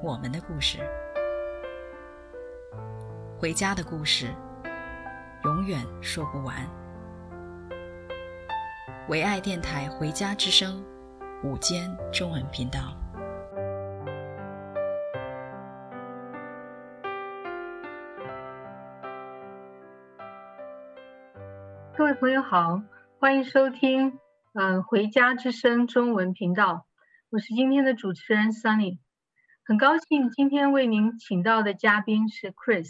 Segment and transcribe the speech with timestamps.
[0.00, 0.78] 我们的故事，
[3.36, 4.28] 回家的故事，
[5.42, 6.54] 永远说不完。
[9.08, 10.80] 唯爱电台《回家之声》
[11.48, 12.96] 午间中文频道。
[21.96, 22.80] 各位朋友好，
[23.18, 24.20] 欢迎收听。
[24.54, 26.86] 嗯，回家之声中文频道，
[27.30, 28.98] 我是今天的主持人 Sunny，
[29.68, 32.88] 很高兴今天为您请到的嘉宾是 Chris，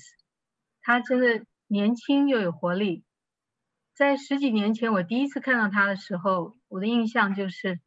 [0.81, 3.03] 他真的年轻又有活力。
[3.97, 7.81] 在十几年前我第一次看到他的时候，我的印象就是，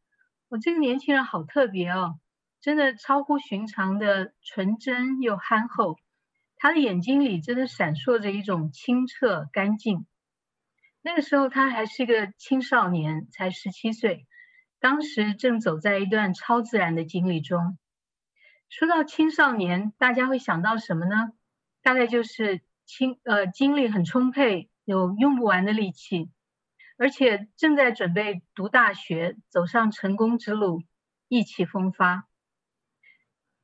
[0.50, 2.20] 我这个年轻人好特别哦，
[2.60, 5.96] 真的超乎寻常的纯真又憨厚，
[6.56, 10.04] 他的眼睛里真的闪烁着一种清澈干净。
[11.00, 14.26] 那个时候他还是一个青少年，才十七岁，
[14.80, 17.78] 当时正走在一段超自然的经历中。
[18.72, 21.32] 说到青少年，大家会想到什么呢？
[21.82, 26.30] 大概就是青呃精力很充沛，有用不完的力气，
[26.96, 30.82] 而且正在准备读大学，走上成功之路，
[31.28, 32.26] 意气风发。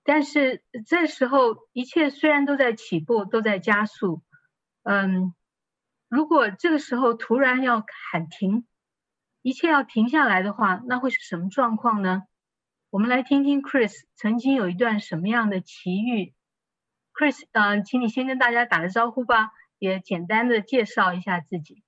[0.05, 4.23] 但是这时候一切虽然都在起步，都在加速，
[4.83, 5.35] 嗯。
[6.11, 7.83] 如果这个时候突然要
[8.13, 8.67] 喊停，
[9.41, 12.25] 一切要停下来的话，那会是什么状况呢？
[12.91, 16.33] 我们来听听 Chris 曾经有一段什么样的奇遇。
[17.13, 21.83] Chris，嗯、请你先跟大家打个招呼吧，也简单的介绍一下自己。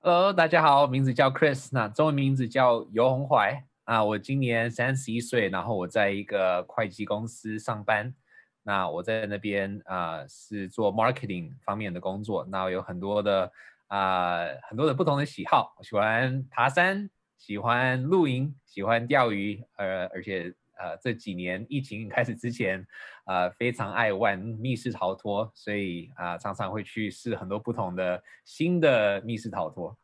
[0.00, 8.14] Hello，大家好，名字叫 Chris，那中文名字叫游宏怀啊，我今年三十一岁，然后我在一个会计公司上班。
[8.62, 13.52] 那我在那边啊、是做 marketing 方面的工作，那有很多的
[13.88, 22.86] 啊、很多的不同的喜好，我喜欢爬山，喜欢露营，喜欢钓鱼，呃而且呃这几年疫情开始之前，
[23.26, 29.96] 呃非常爱玩密室逃脱，所以啊、呃、常常会去试很多不同的新的密室逃脱。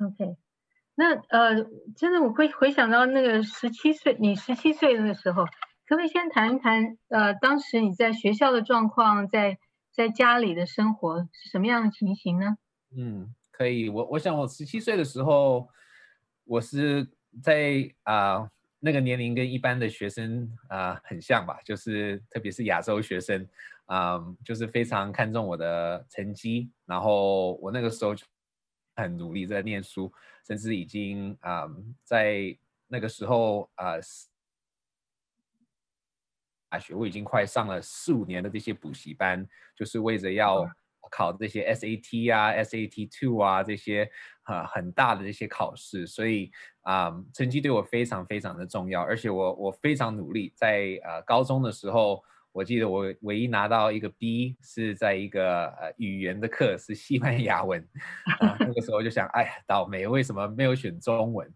[0.00, 0.36] OK，
[0.94, 1.64] 那呃
[1.96, 5.44] 真的我会回想到那个十七岁，你十七岁的时候。
[5.84, 9.58] 可不可以先谈一谈，呃，当时你在学校的状况，在
[9.90, 12.56] 在家里的生活是什么样的情形呢？
[12.96, 15.68] 嗯，可以，我我想我十七岁的时候，
[16.44, 17.06] 我是
[17.42, 23.46] 在啊、呃、那个年龄跟一般的学生啊、呃、很像吧，就是特别是亚洲学生
[23.86, 28.26] 啊、呃，就是非常看重我的成绩，然后我那个时候就
[28.96, 30.12] 很努力在念书，
[30.46, 32.56] 甚至已经啊、呃、在
[32.88, 33.92] 那个时候啊。
[33.92, 34.00] 呃
[36.72, 40.66] 大学我已经快上了四五年的这些补习班，就是为着要
[41.10, 44.10] 考这些 SAT 啊、SAT Two 啊这些
[44.42, 46.50] 啊很大的这些考试，所以
[46.82, 52.22] 啊成绩对我非常非常的重要，而且我我非常努力，在呃高中的时候。
[52.54, 57.80] 我记得我唯一拿到一个 B 是在一个呃语言的课，是西班牙文，
[58.40, 61.48] 啊，那个时候就想，哎呀，倒霉，为什么没有选中文？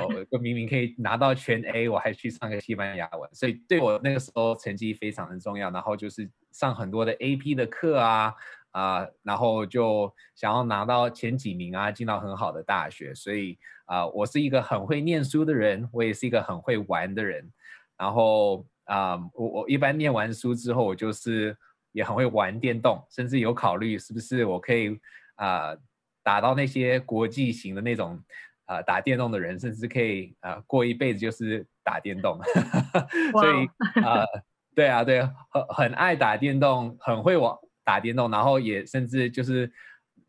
[0.00, 5.70] 哦，我明明可以拿到全 A，我还去上个西班牙文，所以对我那个时候成绩非常的重要。
[5.70, 8.34] 然后就是上很多的 AP 的课啊，
[8.70, 13.14] 啊，然后就想要拿到前几名啊，进到很好的大学。
[13.14, 17.50] 所以啊，我是一个很会念书的人，我也是一个很会玩的人，
[17.96, 18.66] 然后。
[18.86, 21.56] 啊、um，我我一般念完书之后，我就是
[21.92, 24.98] 也很会玩电动，甚至有考虑是不是我可以
[25.36, 25.78] 啊、呃、
[26.24, 28.20] 打到那些国际型的那种
[28.64, 32.40] 啊、呃、打电动的人，甚至可以啊、呃、过一辈子就是打电动。
[33.30, 33.66] 所以
[34.02, 34.26] 啊、呃，
[34.74, 39.70] 对啊，对，很很爱打电动，很会玩打电动，然后也甚至就是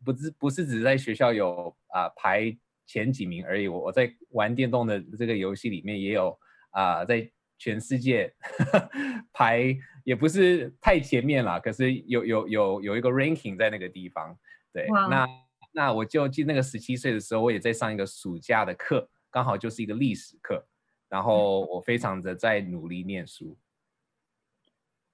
[0.04, 2.56] 不是不是只在学校有啊、呃、排
[2.86, 6.38] 前几名而已，我我在玩电动的这个游戏里面也有
[6.70, 7.30] 啊、呃、在。
[7.58, 8.34] 全世界
[9.32, 9.72] 排
[10.02, 14.36] 也不是太前面了，可是有有有有一个 ranking 在那个地方。
[14.72, 15.28] 对那
[15.72, 20.66] 那我就记得那个十七岁的时候，我也在上一个暑假的课，刚好就是一个历史课，
[21.08, 23.56] 然后我非常的在努力念书。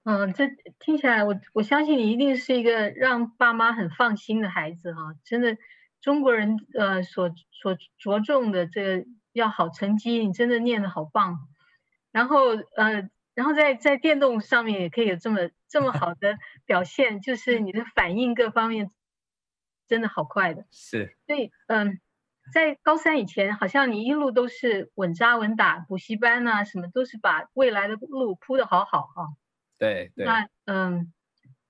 [0.09, 5.59] 嗯，这听起来我我相信你一定是一个让爸妈很放心的孩子哈，真的
[6.01, 11.47] 中国人呃所所着重的这个要好成绩，你真的念的好棒。
[12.11, 18.91] 然后呃，然后在在电动上面也可以有这么这么好的表现，就是你的反应各方面
[19.87, 20.65] 真的好快的。
[20.73, 21.19] 是。
[21.27, 22.01] 所以嗯，
[22.51, 29.29] 在高三以前，好像你一路都是稳扎稳打，补习班啊什么都是把未来的路铺的好好哈。
[29.79, 30.27] 对对。
[30.27, 31.13] 那嗯，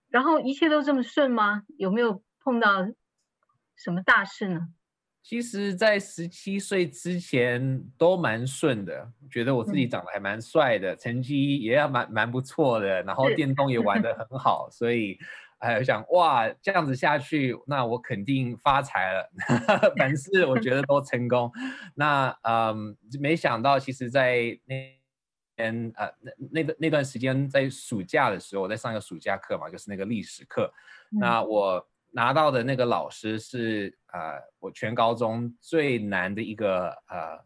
[0.09, 1.63] 然后一切都这么顺吗？
[1.77, 2.87] 有没有碰到
[3.77, 4.69] 什么大事呢？
[5.23, 15.19] 其实，在十七岁之前都蛮顺的，觉得我自己长得还蛮帅的，嗯、成绩也要蛮蛮不错的，然后电动也玩得 很好，所以
[15.59, 19.29] 哎，我想哇，这样子下去，那我肯定发财了，
[19.99, 21.53] 凡事我觉得都成功。
[21.95, 24.98] 那嗯，没想到，其实，在那
[25.59, 30.73] 天呃那那那段时间，在暑假的时候，我在上一个暑假课嘛，就是那个历史课，
[31.13, 31.87] 嗯、那我。
[32.11, 37.39] 拿到的那个老师是呃，我全高中最难的一个呃，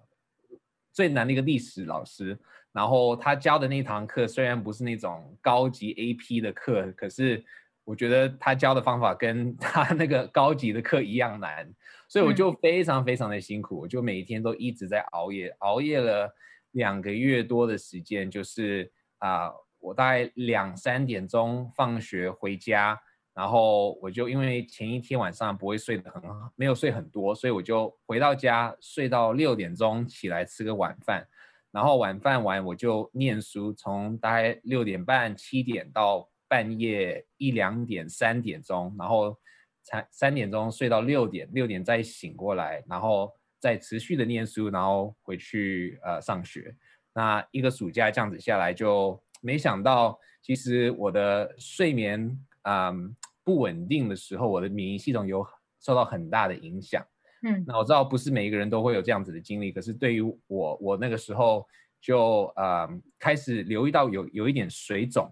[0.92, 2.38] 最难的一个历史老师。
[2.70, 7.44] 然后他教的那堂课虽然不是那种高级 AP 的课，可是
[7.82, 11.68] 我觉得他教的方法跟他那个高级的课一样难，
[12.08, 16.32] 所以我就非常非常的辛苦，我就每一天都一直在熬夜，熬夜了
[16.72, 23.00] 两个月多的时间，就是啊、我大概两三点钟放学回家。
[23.34, 31.26] 然后我就因为前一天晚上不会睡得很好，没有睡很多，所以我就回到家睡到六点钟起来吃个晚饭，
[31.70, 39.34] 然后晚饭完我就念书，从大概六点半七点到半夜一两点三点钟，然后
[39.82, 46.74] 才三点钟睡到六点，六点再醒过来，然后再持续的念书，然后回去呃上学。
[47.14, 52.36] 那一个暑假这样子下来，就没想到其实我的睡眠。
[52.64, 53.12] 嗯，
[53.42, 55.44] 不稳定的时候，我的免疫系统有
[55.80, 57.04] 受到很大的影响。
[57.44, 61.66] 嗯，那我知道不是每一个人都会有这样子的经历，可是对于我，我那个时候
[62.00, 65.28] 就嗯开始留意到有有一点水肿。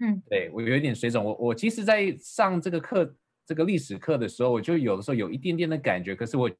[0.00, 1.24] 嗯，对，我有一点水肿。
[1.24, 3.16] 我我其实，在上这个课，
[3.46, 6.50] 这个历史课的时候，我就有的时候有一点点的感觉，可是我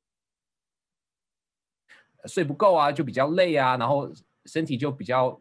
[2.29, 4.13] 睡不够啊，就比较累啊，然后
[4.45, 5.41] 身体就比较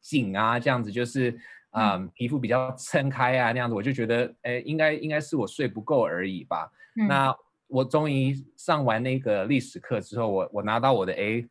[0.00, 1.38] 紧啊，这样子就是。
[1.70, 6.72] 啊、嗯，皮肤比较撑开啊，那样子我就觉得，哎，应该应该是我睡不够而已吧。
[6.96, 11.46] 嗯、那我终于上完那个历史课之后，我我拿到我的 A，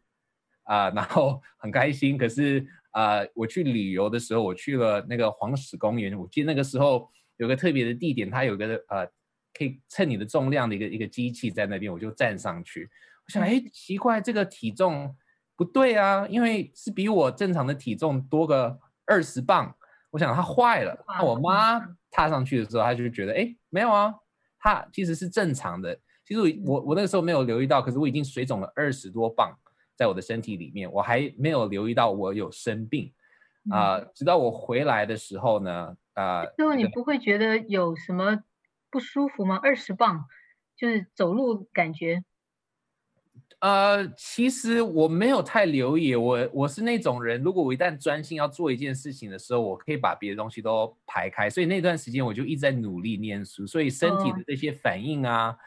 [0.64, 2.18] 啊、呃，然后很开心。
[2.18, 7.08] 可是啊、呃，我去旅游的时候，我去了那个黄石公园，我记得那个时候
[7.38, 9.06] 有个特别的地点，它有个呃
[9.54, 12.90] 可以称你的重量的一个一个机器在那边，我就站上去，
[13.28, 15.16] 我想，哎，奇怪，这个体重
[15.56, 19.76] 不对啊，因为是比我正常的体重多个二十磅。
[20.12, 21.78] 我想它坏了，那我妈
[22.10, 24.14] 踏上去的时候，她就觉得，哎，没有啊，
[24.60, 26.00] 它其实是正常的。
[26.26, 29.54] 其实我我那个时候没有留意到，可是我已经水肿了二十多磅
[29.96, 33.14] 在我的身体里面，我还没有留意到我有生病
[33.70, 34.06] 啊、呃。
[34.16, 38.40] 直到我回来的时候呢，啊、呃，最后你不会觉得有什么
[38.90, 39.60] 不舒服吗？
[39.62, 40.26] 二十磅
[40.78, 42.24] 就是走路感觉。
[43.60, 55.58] 呃，其实我没有太留意，我我是那种人，如果我一旦专心要做一件事情的时候，我可以把别的东西都排开，所以那段时间我就一直在努力念书，所以身体的这些反应啊，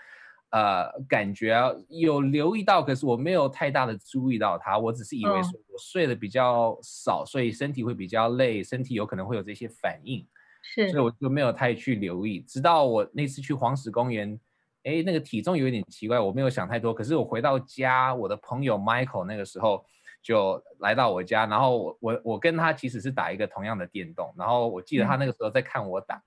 [0.53, 10.25] 哦、呃，感觉啊，有留意到，可是我没有太大的注意到它，我只是以为说我睡得比较少，所以身体会比较累，身体有可能会有这些反应，
[10.63, 14.39] 是，所以我就没有太去留意，直到我那次去黄石公园。
[14.85, 16.95] 哎，那个体重有一点奇怪，我没有想太多。
[16.95, 19.85] 可是我回到家，我的朋友 Michael 那个时候
[20.23, 26.23] 就来到我家，然后我我我跟他其实是打一个同样的电动，然后我记得他那个时候在看我打。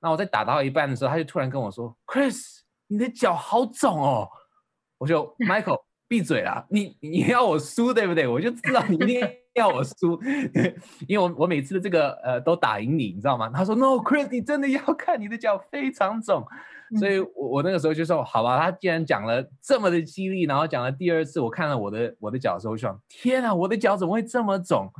[0.00, 4.28] 那、嗯、我在打到一半的时候，他就突然跟我说：“Chris，你的脚好肿哦。”
[4.96, 8.26] 我就 Michael 闭嘴啦，你你要我输对不对？
[8.26, 9.20] 我就知道你一定
[9.54, 10.18] 要我输，
[11.06, 13.50] 因为我我每次的这个呃都打赢你，你知道吗？
[13.52, 16.46] 他说：“No，Chris，你真的要看你的脚非常肿。”
[16.98, 24.90] 所以我，我我那个时候就说，好吧，他既然讲了这么的激励，然后讲了第二次，我看了我的我的脚的时候，我就想，天啊，我的脚怎么会这么肿？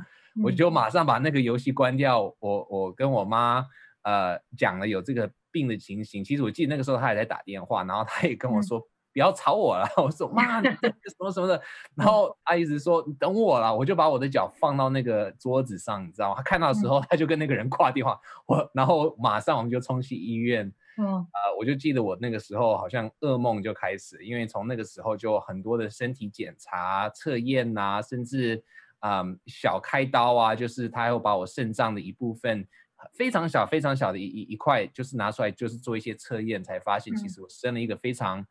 [0.43, 2.21] 我就马上把那个游戏关掉。
[2.39, 3.65] 我我跟我妈
[4.03, 6.23] 呃讲了有这个病的情形。
[6.23, 8.79] 其实我记得那个时候他也在打电话，然后他也跟我说
[9.11, 9.85] 不要吵我了。
[9.97, 11.61] 我说妈，你什么什么的。
[11.97, 13.75] 然后他一直说你等我了。
[13.75, 16.35] 我就把我的脚放到那个桌子上，你知道吗？
[16.37, 18.17] 他看到的时候，他就跟那个人挂电话。
[18.45, 20.71] 我然后马上我们就冲去医院。
[20.99, 28.61] 嗯，呃，我就记得我那个时候好像噩梦就开始，因为从那个时候就很多的身体检查、测验呐，甚至
[28.99, 32.67] 嗯小开刀啊，就是他要把我肾脏的一部分
[33.13, 38.45] 非常小、非常小的一一一块，就是拿出来，就是做一些测验，才发现其实我生了一个非常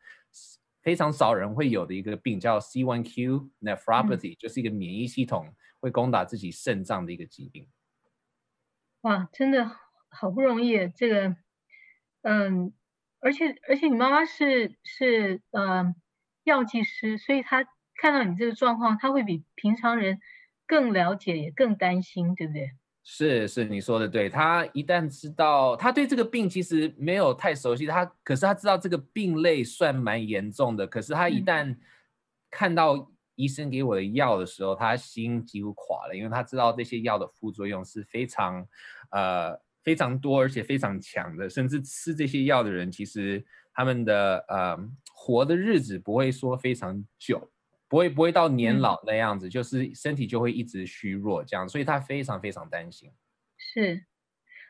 [0.81, 7.67] 非常少人会有的一个病，叫 C1Q nephropathy，就是一个免疫系统会攻打自己肾脏的一个疾病。
[9.01, 9.69] 哇，真的
[10.09, 11.35] 好不容易，这个，
[12.21, 12.73] 嗯，
[13.19, 15.95] 而且而且你妈妈是是嗯
[16.43, 20.19] 药剂师，所以她看到你这个状况，她会比平常人
[20.67, 22.71] 更了解，也更担心，对不对？
[23.01, 24.29] 是是，你说的对。
[24.29, 30.85] 他一旦知道，他对这个病其实没有太熟悉，他可是他知道这个病类算蛮严重的。
[30.85, 31.75] 可是他一旦
[32.51, 38.67] 看到医生给我的药的时候，他心几乎垮了，因为他知道这些药的副作用是非常
[39.09, 41.49] 呃非常多，而且非常强的。
[41.49, 44.77] 甚至吃这些药的人，其实他们的呃
[45.13, 47.51] 活的日子不会说非常久。
[47.87, 53.11] 不会不会到年老那样子，嗯，就是身体就会一直虚弱这样，所以他非常非常担心。
[53.57, 54.05] 是，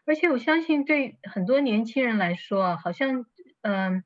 [0.05, 3.25] 而且我相信对很多年轻人来说啊，好像
[3.61, 4.05] 嗯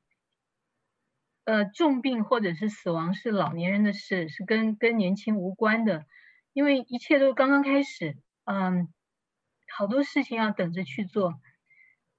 [1.44, 6.06] 呃，呃重病或者是死亡是老年人的事，是跟跟年轻无关的，
[6.52, 8.88] 因为一切都刚刚开始，嗯，
[9.76, 11.40] 好多事情要等着去做，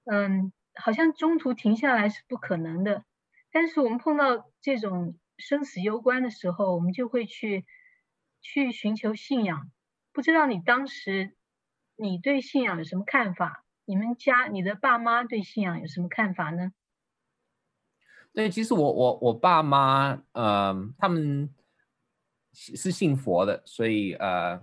[0.04, 3.04] 嗯，好像中途停下来是不可能的，
[3.50, 5.18] 但是我们碰到这种。
[5.38, 7.66] 生死攸关的时候，我们就会去
[8.40, 9.70] 去寻求信仰。
[10.10, 11.36] 不知道你当时
[11.94, 13.62] 你对信仰有什么看法？
[13.84, 16.72] 你们家你的爸妈对信仰有什么看法呢？
[18.32, 21.54] 对，其实我我我爸妈，嗯、呃，他们
[22.54, 24.58] 是信佛的，所以呃，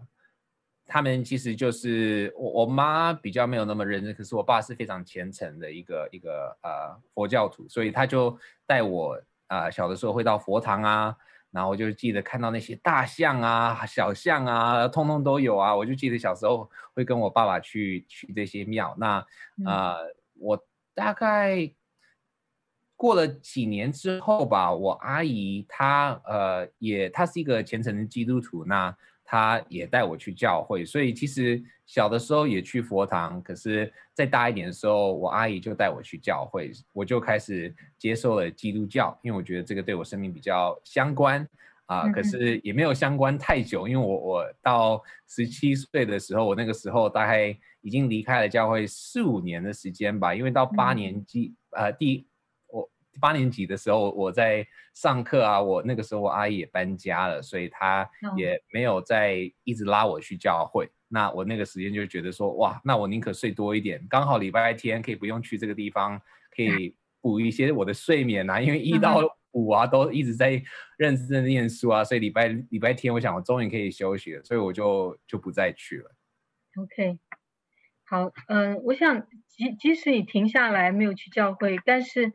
[0.94, 9.20] 他们其实就是我我妈比较没有那么认真，可是我爸是非常虔诚的一个一个呃佛教徒，所以他就带我。
[9.48, 11.16] 啊、呃，小的时候会到佛堂啊，
[11.52, 15.76] 然后我就记得看到那些大象啊、小象啊，通通都有啊。
[15.76, 18.96] 我就记得小时候会跟我爸爸去去这些庙。
[18.98, 19.18] 那
[19.66, 21.72] 啊、呃，我大概
[22.96, 28.96] 过了几年之后吧，我阿姨她呃也她是一个虔诚的基督徒，那。
[29.34, 41.42] 他也带我去教会，所以其实小的时候也去佛堂，可是再大一点的时候，我阿姨就带我去教会，我就开始接受了基督教，因为我觉得这个对我生命比较相关
[41.88, 42.12] 啊、呃。
[42.12, 52.28] 可是也没有相关太久，因为我我到十七岁的时候，我那个时候大概已经离开了教会四五年的时间吧，因为到八年级呃第。
[53.20, 60.90] 八年级的时候，我在上课啊，我那个时候我阿姨也搬家了，所以她也没有再一直拉我去教会。
[61.08, 66.20] 那我那个时间就觉得说，哇，那我宁可睡多一点，刚好礼拜天可以不用去这个地方，
[66.56, 68.60] 可以补一些我的睡眠啊。
[68.60, 70.60] 因为一到五啊都一直在
[70.98, 76.12] 认真的念书啊，所以礼拜礼拜天我想我终于可以休息了，所以我就就不再去了。
[76.82, 77.20] OK，
[78.06, 82.34] 好，嗯，我想即即使你停下来没有去教会，但是。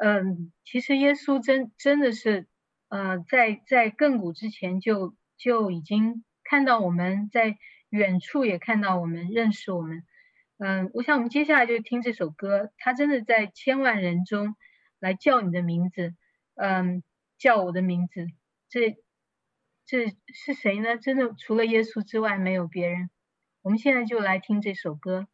[0.00, 2.46] 嗯，其实耶稣真真的是，
[2.88, 10.04] 呃，在在亘古之前就就已经看到我们，在远处也看到我们，认识我们。
[10.58, 14.54] 嗯，我想我们接下来就听这首歌，他真的在千万人中
[15.00, 16.14] 来叫你的名字，
[16.54, 17.02] 嗯，
[17.36, 18.26] 叫我的名字，
[18.68, 18.96] 这
[19.84, 20.96] 这是谁呢？
[20.96, 23.10] 真的除了耶稣之外没有别人。
[23.62, 25.26] 我们现在就来听这首歌。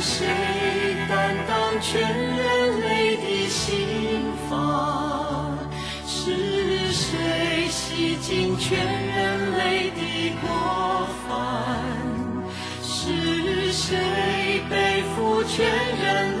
[0.00, 0.26] 是谁
[1.10, 5.54] 担当全人类的刑罚
[6.06, 11.84] 是谁洗尽全人类的国寒
[12.82, 16.39] 是谁背负全人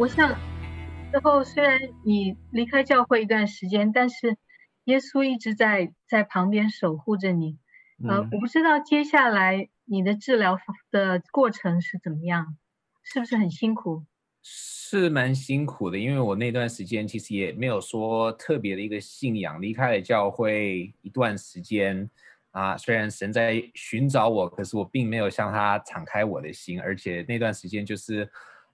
[0.00, 0.34] 我想
[1.12, 4.38] 之后虽然你离开教会一段时间，但是
[4.84, 7.58] 耶稣一直在在旁边守护着你。
[8.08, 10.58] 呃，我不知道接下来你的治疗
[10.90, 12.56] 的过程是怎么样，
[13.02, 14.06] 是不是很辛苦？
[14.42, 22.08] 是蛮辛苦的，因为我那段时间其实也没有说特别的一个信仰，离开了教会一段时间
[22.52, 22.74] 啊。
[22.74, 28.26] 虽然神在寻找我，可是我并没有向他敞开我的心，而且那段时间就是。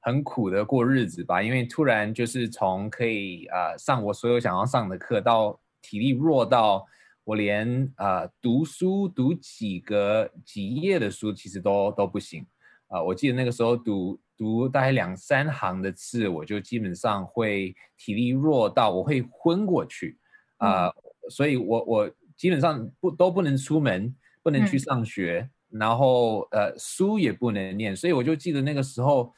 [0.06, 6.86] 很苦的过日子吧，因为突然就是从可以呃上我所有想要上的课，到体力弱到
[7.24, 12.46] 我连呃读书读几个几页的书其实都都不行
[12.86, 13.04] 啊、呃。
[13.04, 20.16] 我记得那个时候读读大概两三行的字，我就基本上会体力弱到我会昏过去
[20.58, 21.30] 啊、呃嗯。
[21.30, 29.34] 所以我我基本上不都不能出门，不能去上学，嗯、然后呃书也不能念，所以我就记得那个时候。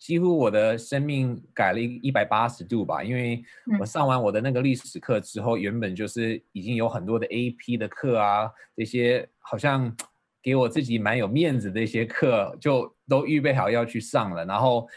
[0.00, 3.44] 几乎我的生命改了一一百八十度吧，因为
[3.78, 9.94] 我上完我的那个历史课之后，原本就是已经有很多的 AP 的课啊，这些好像
[10.42, 14.42] 给我自己蛮有面子的一些课，就都预备好要去上了。
[14.46, 14.88] 然后，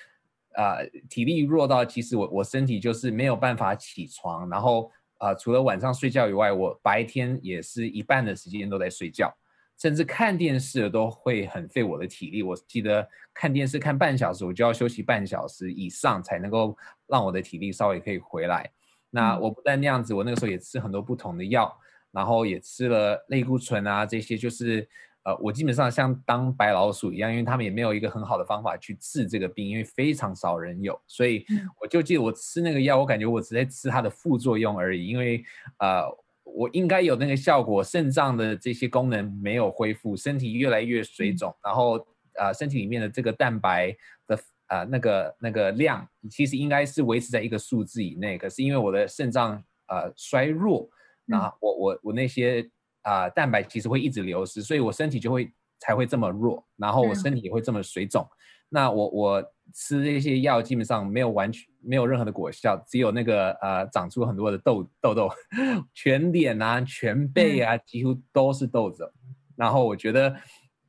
[0.56, 9.30] 呃，体力弱到其实我我身体就是没有办法起床，然后啊，呃，除了晚上睡觉以外，我白天也是一半的时间都在睡觉。
[9.78, 12.42] 甚至看电视都会很费我的体力。
[12.42, 18.70] 我记得看电视看半小时，我就要休息半小时以上，才能够让我的体力稍微可以回来。
[19.10, 21.76] 那我不但那样子，我那个时候也吃很多不同的药，
[22.12, 24.88] 然后也吃了类固醇啊这些，就是
[25.24, 31.46] 呃，我基本上像当白老鼠一样，因为他们也没有一个很好的方法去治这个病，因为非常少人有，所以
[31.82, 35.44] 我就记得我吃那个药，我感觉我只在吃它的副作用而已，因为
[35.80, 36.06] 呃。
[36.44, 41.98] 我应该有那个效果，肾脏的这些功能没有恢复，身体越来越水肿，然后
[42.36, 43.96] 啊、呃，身体里面的这个蛋白
[44.28, 44.36] 的
[44.68, 50.90] 啊、呃、那个那个量，其实应该是维持在一个数字以内，可是因为我的肾脏呃衰弱，
[51.26, 52.70] 那我我我那些
[53.02, 58.28] 啊、呃、蛋白其实会一直流失，所以我身体就会才会这么弱，然后我身体也会这么水肿。
[58.74, 65.30] 那我我吃这些药基本上没有完全没有任何的果效，只有那个呃长出很多的痘痘痘，
[65.94, 69.08] 全脸啊全背啊几乎都是痘子。
[69.56, 70.36] 然后我觉得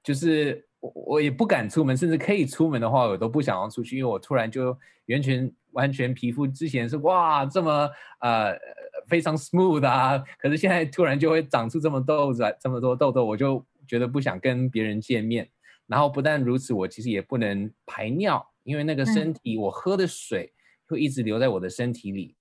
[0.03, 4.75] 就是我我也不敢出门，甚至可以出门的话我都不想要出去，因为我突然就
[5.09, 8.59] 完全完全皮肤之前是哇这么呃
[9.09, 15.47] 非常 smooth 啊，可是现在突然就会长出这么痘子这么多痘痘，我就觉得不想跟别人见面。
[15.87, 20.53] 然后不但如此，我其实也不能排尿，因为那个身体我喝的水
[20.87, 22.37] 会一直留在我的身体里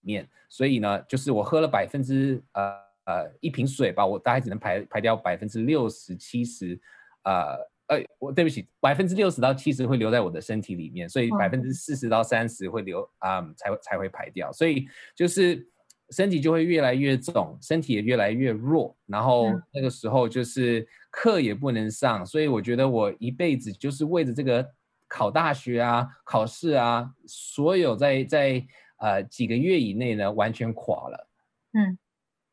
[0.00, 2.62] 面，所以呢，就是我喝了百分之呃
[3.04, 6.80] 呃一瓶水吧，我大概只能排排掉百分之六十七十，
[7.22, 7.56] 呃
[7.88, 15.66] 呃，我对不起，百分之六十到七十会留在我的身体里面，所以百分之四十到三十会留啊、嗯、才才会排掉，所以就是
[16.10, 20.86] 身体就会越来越肿，身体也越来越弱，然后那个时候就是。
[21.10, 24.64] 课也不能上，所以我觉得我一辈子就是为着这个
[25.08, 28.64] 考大学啊、考试啊，所有在在
[28.98, 31.28] 呃几个月以内呢，完全垮了。
[31.72, 31.98] 嗯，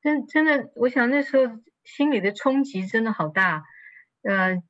[0.02, 3.66] 真真的，我想那时候心里的冲击真的好大。
[4.24, 4.64] 呃，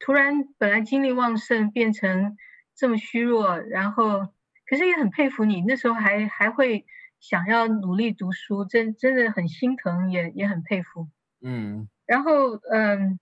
[0.00, 2.36] 突然本来精力旺盛变成
[2.74, 4.26] 这么虚弱，然后
[4.66, 6.84] 可是也很佩服你，那时候还还会
[7.20, 11.08] 想要努力读书，真真的很心疼，也也很佩服。
[11.42, 13.20] 嗯，然后嗯，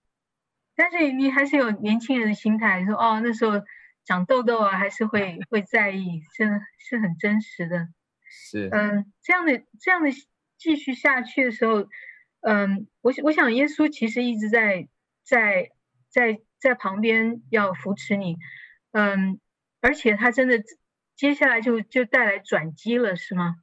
[0.75, 3.61] 但是你还是有年轻人的心态，说哦那时候
[4.03, 7.89] 长痘痘啊，还是会会在意，是是很真实的。
[8.31, 10.09] 是嗯，这样的这样的
[10.57, 11.87] 继续下去的时候，
[12.41, 14.87] 嗯，我我想耶稣其实一直在
[15.23, 15.71] 在
[16.09, 18.37] 在在旁边要扶持你，
[18.91, 19.39] 嗯，
[19.81, 20.63] 而且他真的
[21.15, 23.55] 接下来就就带来转机了，是吗？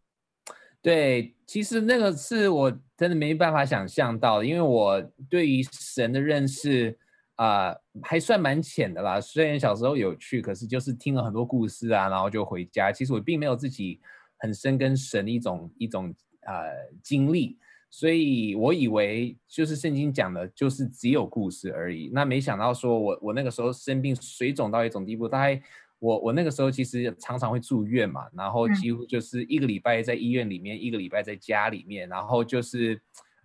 [0.86, 6.96] 对，其实那个是我真的没办法想象到，因为我对于神的认识
[7.34, 9.20] 啊、还算蛮浅的啦。
[9.20, 12.92] 虽然小时候有去，可是就是听了很多故事啊，然后就回家。
[12.92, 14.00] 其实我并没有自己
[14.38, 16.70] 很深跟神的一种一种呃
[17.02, 17.58] 经历，
[17.90, 22.12] 所以我以为就是圣经讲的，就是只有故事而已。
[22.14, 25.60] 那没想到说我我那个时候生病，水肿到一种地步，大概。
[25.98, 33.00] 我我那个时候其实常常会住院嘛，然后几乎就是一个礼拜在医院里面，一个礼拜在家里面，然后就是，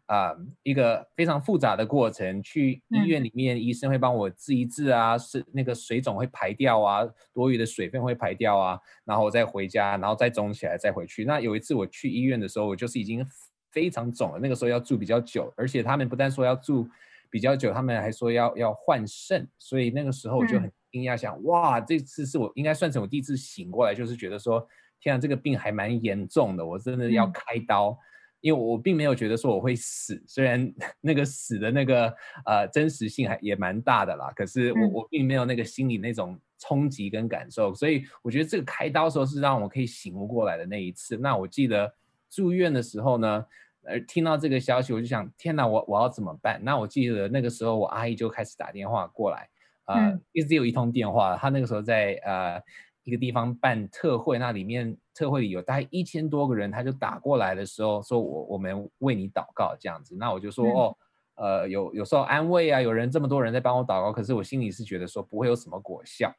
[0.08, 2.44] 啊，一个非常复杂的过程。
[2.44, 11.24] 去医院里面，医生会帮我治一治啊，是那个水肿会排掉啊，多余的水分会排掉啊，然后我再回家，然后再肿起来再回去。
[11.24, 13.26] 那有一次我去医院的时候，我就是已经
[13.72, 16.86] 非常肿了，那个时候要住比较久，而且他们不但说要住
[17.30, 20.70] 比较久，他们还说要要换肾，所以那个时候我就很。
[20.92, 24.68] 惊讶想，哇，这次是我应该算成我第一次醒过来，就是觉得说，
[25.00, 27.98] 天啊，这个病还蛮严重的，我真的要开刀，嗯、
[28.42, 32.14] 因为我并没有觉得说我会死，虽然 那个死的那个
[32.46, 41.18] 呃真实性还也蛮大的啦，可是我、嗯、我并没有那个心理那种冲击跟感受，所以我觉得这个开刀的时候是让我可以醒悟过来的那一次。
[41.18, 41.92] 那我记得
[42.30, 43.46] 住院的时候呢，
[43.84, 46.62] 呃，听到这个消息，我就想，天哪，我我要怎么办？
[46.64, 49.50] 那我记得那个时候我阿姨就开始打电话过来。
[49.94, 52.62] 呃，一直有一通电话，他那个时候在呃
[53.04, 60.98] 一个地方办特会，那里面特会里有大概一千多个人，他就打过来的时候说，我我们为你祷告这样子，那我就说哦，
[61.36, 66.34] 呃有有时候安慰啊，有人这么多人在帮我祷告，可是我心里是觉得说不会有什么果效。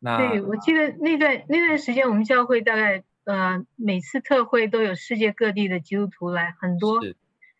[0.00, 6.98] 那对，我记得那段那段时间，我们教会大概呃每次特会都有世界各地的基督徒来很多，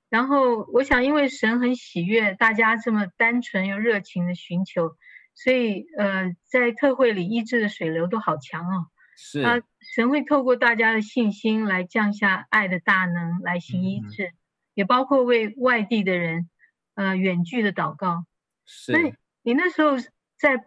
[0.09, 4.97] 然后我想因为神很喜悦大家这么单纯又热情的寻求。
[5.40, 8.87] 所以，呃，在特会里医治的水流都好强哦。
[9.16, 9.61] 是啊，
[9.94, 14.35] 神会透过大家的信心来降下爱的大能来行医治，嗯、
[14.74, 16.51] 也包括为外地的人，
[16.96, 18.24] 呃，远距的祷告。
[18.66, 18.90] 是。
[18.90, 18.98] 那
[19.44, 19.96] 你那时候
[20.37, 20.64] 在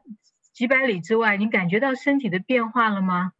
[0.53, 3.33] 几百里之外，你感觉到身体的变化了吗？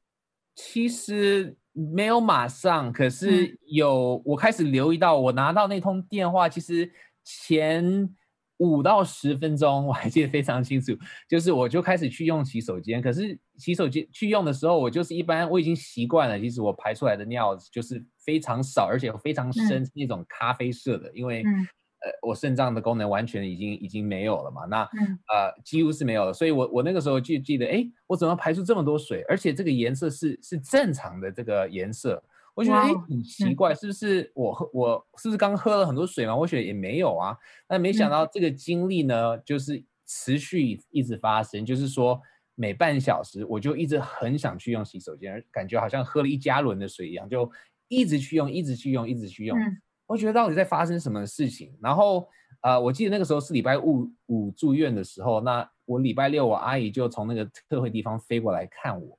[0.55, 6.91] 其实没有马上，可是有，嗯、我开始留意到，我拿到那通电话，其实
[7.23, 8.13] 前。
[8.61, 10.95] 五到十分钟，我还记得非常清楚。
[11.27, 16.39] 就是我就开始去用洗手间，可是洗手间去用的时候，我就是一般我已经习惯了。
[16.39, 21.11] 其实我排出来的尿就是非常少，而且非常深，那种咖啡色的。
[21.15, 26.31] 因为呃，我肾脏的功能完全已经已经没有了嘛，那呃几乎是没有了。
[26.31, 29.25] 所以我我那个时候就记得，哎，我怎么排出这么多水？
[29.27, 32.23] 而且这个颜色是是正常的这个颜色。
[32.53, 36.35] 我觉得哎，很奇怪，是不是我喝我是不是刚喝了很多水嘛？
[36.35, 37.35] 我觉得也没有啊。
[37.65, 42.19] 但没想到这个经历呢，就是持续一直发生，就是说
[42.55, 47.49] 每半小时我就一直很想去用洗手间，感觉好像喝了一加仑的水一样，就
[47.87, 49.57] 一直去用，一直去用，一直去用。
[50.05, 51.73] 我觉得到底在发生什么事情？
[51.81, 52.27] 然后
[52.61, 59.17] 呃，我记得那个时候是礼拜五五住院的时候，那我礼拜六我阿姨就从那个特会地方飞过来看我。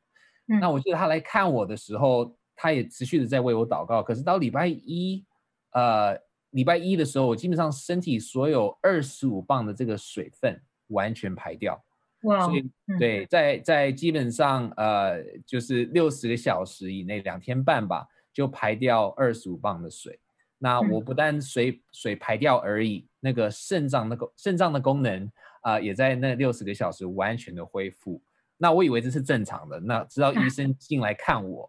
[0.61, 2.37] 那我记得她来看我的时候。
[2.62, 5.25] 他也持续的在为我祷告，可是到礼拜一，
[5.72, 6.16] 呃，
[6.51, 11.85] 礼拜一的时候，我基本上身体所有二十五磅的这个水分完全排掉，
[12.22, 12.70] 哇，所以
[13.01, 20.20] 对，在在基本上呃，就是六十个小时以内，两天半吧，就排掉二十五磅的水。
[20.57, 25.27] 那我不但水水排掉而已，那个肾脏那个肾脏的功能
[25.62, 28.22] 啊，呃，也在那六十个小时完全的恢复。
[28.57, 31.68] 那我以为这是正常的，那直到医生进来看我。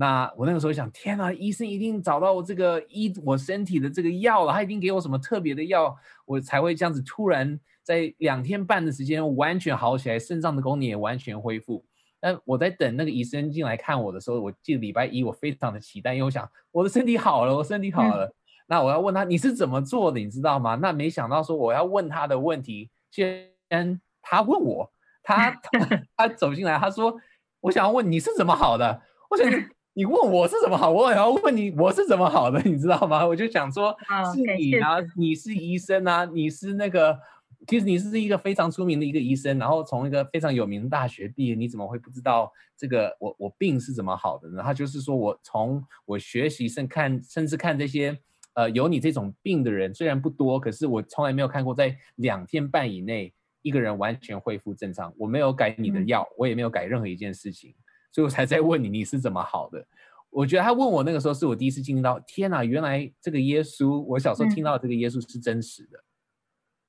[0.00, 5.92] 那我那个时候想，天啊，医生一定找到我这个医我身体的这个药了，他一定给我什么特别的药，
[6.24, 11.84] 我才会这样子突然在两天半的时间完全好起来，肾脏的功能也完全恢复。
[12.20, 18.26] 但我在等那个医生进来看我的时候，我记得礼拜一我非常的期待，因为我想我的身体好了，我身体好了。
[18.26, 18.34] 嗯、
[18.70, 20.76] 那我要问他你是怎么做的，你知道吗？
[20.76, 24.92] 那没想到说我要问他的问题，先他问我，
[25.24, 27.16] 他他， 他走进来，他说
[27.58, 29.50] 我想要问你是怎么好的，我想。
[29.98, 33.26] 你问我是怎么好，我也要问你我是怎么好的，你知道吗？
[33.26, 33.92] 我就想说，
[34.32, 37.18] 是你啊，你是医生啊，你是那个
[37.66, 44.62] 其实你是一个非常出名的一个医生，然后从一个非常有名的大学毕业，你怎么会不知道这个我我病是怎么好的呢？
[44.62, 48.16] 他就是说我从我学习甚看甚至看这些
[48.54, 55.12] 呃有你这种病的人虽然不多，可是我从来没有看过在两天半以内一个人完全恢复正常。
[55.18, 57.74] 我没有改你的药，我也没有改任何一件事情，
[58.10, 59.86] 所以我才在问你你是怎么好的。
[60.30, 66.04] 我觉得他问我那个时候是我第一次经历到，天哪，原来这个耶稣，我小时候听到这个耶稣是真实的，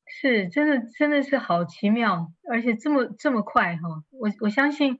[0.05, 4.03] 是真的，真的是好奇妙，而且这么这么快哈！
[4.10, 4.99] 我我相信，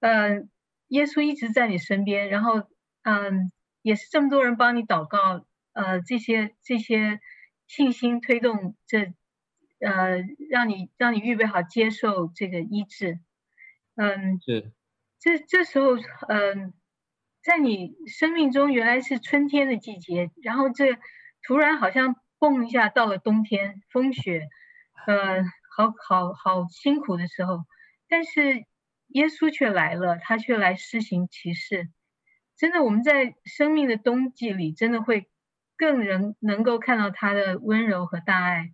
[0.00, 0.42] 呃，
[0.88, 2.58] 耶稣一直在你身边，然后
[3.04, 3.30] 嗯、呃，
[3.80, 7.20] 也是这么多人帮你祷告，呃，这些这些
[7.66, 9.14] 信心推动这，
[9.80, 13.18] 呃，让你让你预备好接受这个医治，
[13.94, 14.72] 嗯，是，
[15.22, 15.96] 这这时候
[16.28, 16.74] 嗯。
[17.44, 20.96] 在你生命中原来是春天的季节，然后这
[21.42, 24.46] 突然好像蹦一下到了冬天，风雪，
[25.08, 25.42] 呃，
[25.76, 27.64] 好好好辛苦的时候，
[28.08, 28.64] 但是
[29.08, 31.90] 耶稣却来了，他却来施行奇事。
[32.56, 35.28] 真的，我们在生命的冬季里，真的会
[35.76, 38.70] 更能能够看到他的温柔和大爱。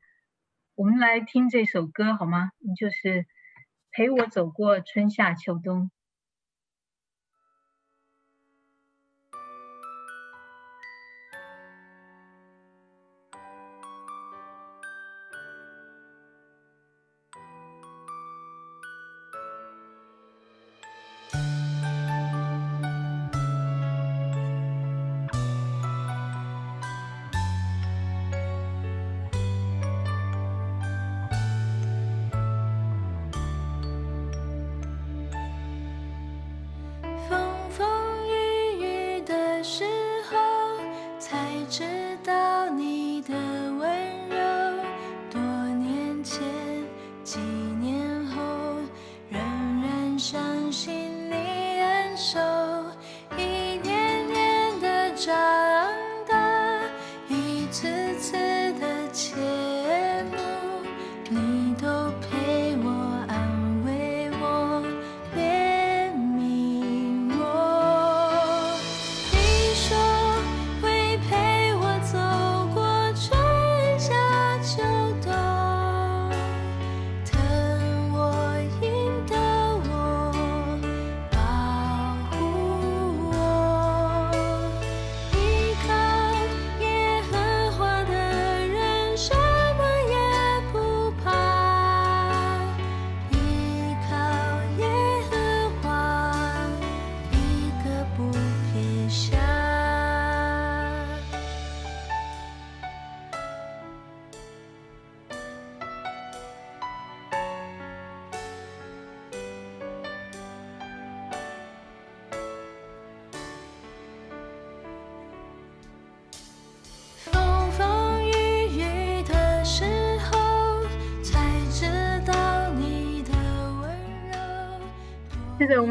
[0.75, 2.51] 我们来听这首歌好吗？
[2.79, 3.25] 就是
[3.91, 5.91] 陪我走过春夏秋冬。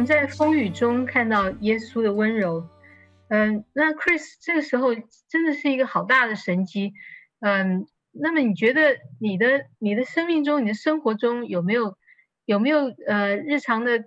[0.08, 2.68] 在风雨中看到耶稣的温柔。
[3.28, 4.96] 嗯，那 Chris 这个时候
[5.28, 6.94] 真的是一个好大的神迹。
[7.42, 11.98] 嗯，那么你觉得你的你的生命中、你的生活中有没有
[12.46, 14.06] 有没有呃日常的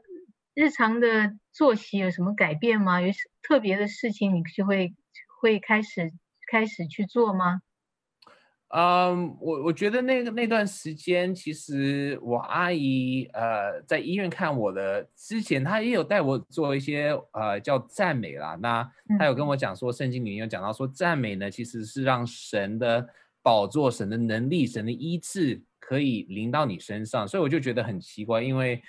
[0.54, 3.02] 日常的作息有什么改变吗？
[3.02, 4.94] 有特别的事情你就会
[5.40, 6.12] 会开始
[6.50, 7.60] 开始去做吗？
[8.72, 18.56] 嗯，我我觉得那个那段时间，其实我阿姨呃在医院看我的之前，她也有带我做一些呃叫赞美啦。
[18.62, 23.04] 那她有跟我讲说，圣经里面有讲到说，赞美呢其实是让神的
[23.42, 27.26] 宝座、神的能力、神的医治可以临到你身上。
[27.26, 28.80] 所以我就觉得很奇怪，因为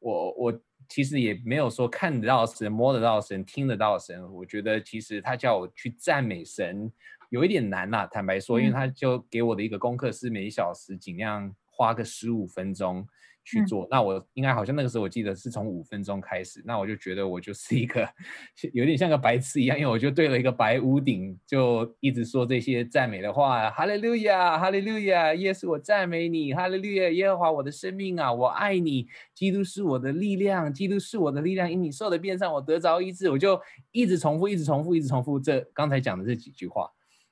[0.00, 4.20] 我我其实也没有说看得到神、摸得到神、听得到神。
[4.32, 6.90] 我觉得其实他叫我去赞美神。
[7.30, 13.06] 有一点难呐、啊，坦白说，因为他就给我的一个功课是每小时尽量花个十五分钟
[13.44, 13.84] 去做。
[13.84, 18.08] 嗯、那我应该好像那个时候我记得是从五分钟开始，那我就觉得我就是一个
[18.72, 33.60] 有点像个白痴一样，因为我就对了一个白屋顶，就一直说这些赞美的话，哈利路亚，哈利路亚，耶稣我赞美你，哈利路亚，耶和华我的生命啊，我爱你，基督是我的力量，基督是我的力量，因你受的鞭伤我得着医治，我就
[33.92, 36.90] 一直重复，一直重复，一直重复这刚才讲的这几句话。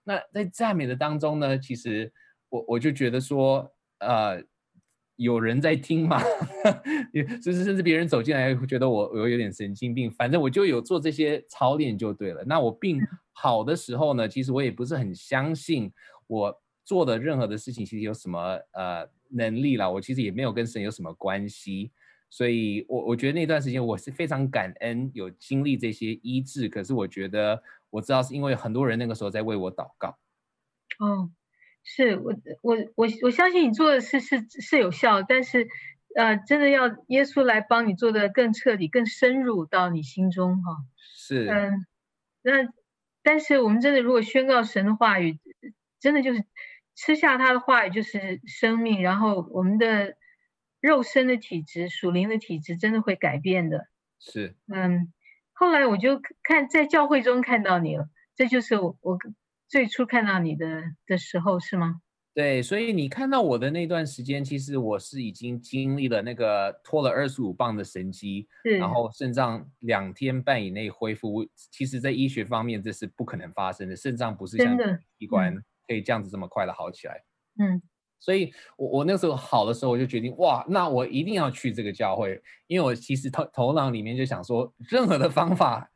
[0.09, 2.13] 那在赞美的当中呢，其实
[2.49, 4.41] 我我就觉得说，呃，
[5.17, 6.23] 有人在听嘛，
[7.43, 12.45] 就是甚至别人走进来会觉得我我有点神经病，反正我就有做这些操练就对了。
[12.45, 13.01] 那我病
[13.33, 15.93] 好的时候呢，其实我也不是很相信
[16.29, 18.39] 我做的任何的事情，其实有什么
[18.75, 21.91] 呃能力啦，我其实也没有跟神有什么关系。
[22.29, 26.69] 所以我我觉得那段时间我是非常感恩有经历这些医治。
[26.69, 30.19] 可是我觉得我知道是因为很多人那个时候在为我祷告。
[30.99, 31.31] 哦，
[31.85, 35.69] 是我我我我相信你做的事是是有效，但是
[36.15, 40.77] 呃，真的要耶稣来帮你做的更彻底、更深入到你心中哈。
[40.99, 41.87] 是，嗯，
[42.43, 42.73] 那
[43.23, 45.39] 但是我们真的如果宣告神的话语，
[46.01, 46.45] 真的就是
[46.95, 50.17] 吃下他的话语就是生命，然后我们的
[50.81, 53.87] 肉身的体质、属灵的体质真的会改变的。
[54.19, 55.13] 是，嗯，
[55.59, 59.19] 后来我就看在教会中看到你了，这就是我我
[59.67, 62.03] 最初看到你的的时候，是吗？
[62.35, 68.47] 对，所以你看到我的那段时间，其实我是已经经历了那个拖了二十五磅的神迹，
[68.79, 71.49] 然后肾脏两天半以内恢复。
[71.73, 74.77] 其实，在医学方面，这是不可能发生的，肾脏不是像
[75.19, 75.57] 器官
[75.89, 77.25] 可以这样子这么快的好起来。
[77.59, 77.81] 嗯，
[78.19, 85.91] 所以我我那时候好的时候，我就决定，哇，那我一定要去这个教会，因为我其实头头脑里面就想说，任何的方法，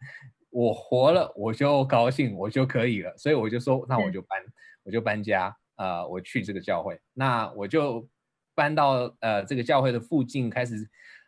[0.51, 4.39] 我活了我就高兴，我就可以了，所以我就说，那我就搬，
[4.85, 5.57] 我就搬家。
[5.77, 8.07] 呃，我去这个教会，那我就
[8.55, 10.75] 搬到呃这个教会的附近，开始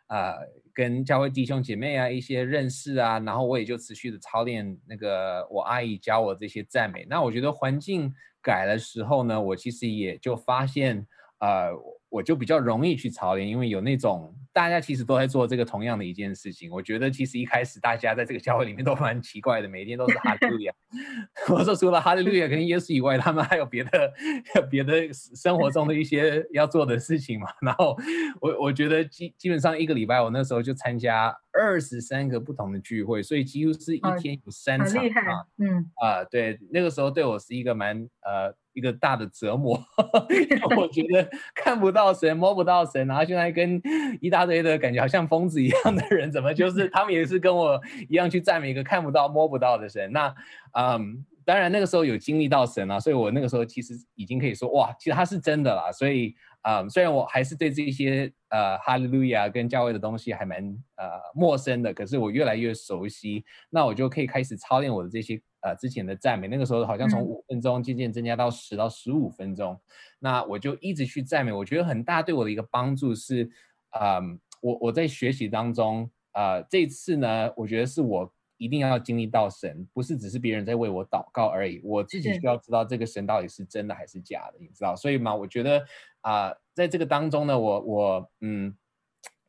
[0.09, 0.35] 呃
[0.71, 7.03] 跟教会弟兄姐妹啊一些认识啊，然后我也就持续的操练那个我阿姨教我这些赞美。
[7.09, 11.07] 那我觉得环境改的时候呢，我其实也就发现
[11.39, 11.71] 呃。
[12.13, 16.69] 我就比较容易去操练，因为有那种大家其实都在做这个同样的一件事情。
[16.69, 20.71] 我觉得其实一开始大家在这个教会里面都蛮奇怪的，每天都是哈利路亚。
[21.49, 24.13] 我说除了哈利路亚跟耶稣以外，他们还有别的、
[24.69, 27.47] 别的生活中的一些要做的事情嘛。
[27.61, 27.97] 然后
[28.39, 35.45] 我我觉得基基本上一个礼拜，我那时候就参加二十三个不同的聚会，所以几乎是一天有三场啊。
[35.57, 38.55] 嗯啊，对，那个时候对我是一个蛮呃。
[38.75, 39.79] 一个大的折磨，
[40.75, 43.79] 我觉得看不到神，摸不到神，然后现在跟
[44.19, 47.79] 一大堆的感觉好像疯子一样的人，怎么就是他们也是跟我
[48.09, 50.11] 一样去赞美一个看不到、摸不到的神？
[50.11, 50.33] 那，
[50.73, 55.91] 嗯，当然那个时候有经历到神啊，所以我那个时候其实已经可以说，哇，其实他是真的啦。
[55.91, 60.63] 所以，嗯，虽然我还是对这些呃哈利路亚跟教会的东西还蛮
[60.95, 65.41] 呃陌生的，可是我越来越熟悉，那我就可以开始操练我的这些。
[65.65, 69.79] 呃，之前的赞美，那个时候好像从五分钟渐渐增加到十到十五分钟，嗯，
[70.19, 71.53] 那我就一直去赞美。
[71.53, 73.49] 我觉得很大对我的一个帮助是，
[73.91, 74.19] 呃，
[74.61, 78.29] 我我在学习当中，呃，这次呢，我觉得是我
[78.63, 84.95] 一定要经历到神，不是只是别人在为我祷告而已，我自己需要知道这个神到底是真的还是假的，你知道？
[84.95, 85.85] 所以嘛，我觉得
[86.21, 88.73] 啊，呃，在这个当中呢，我我嗯，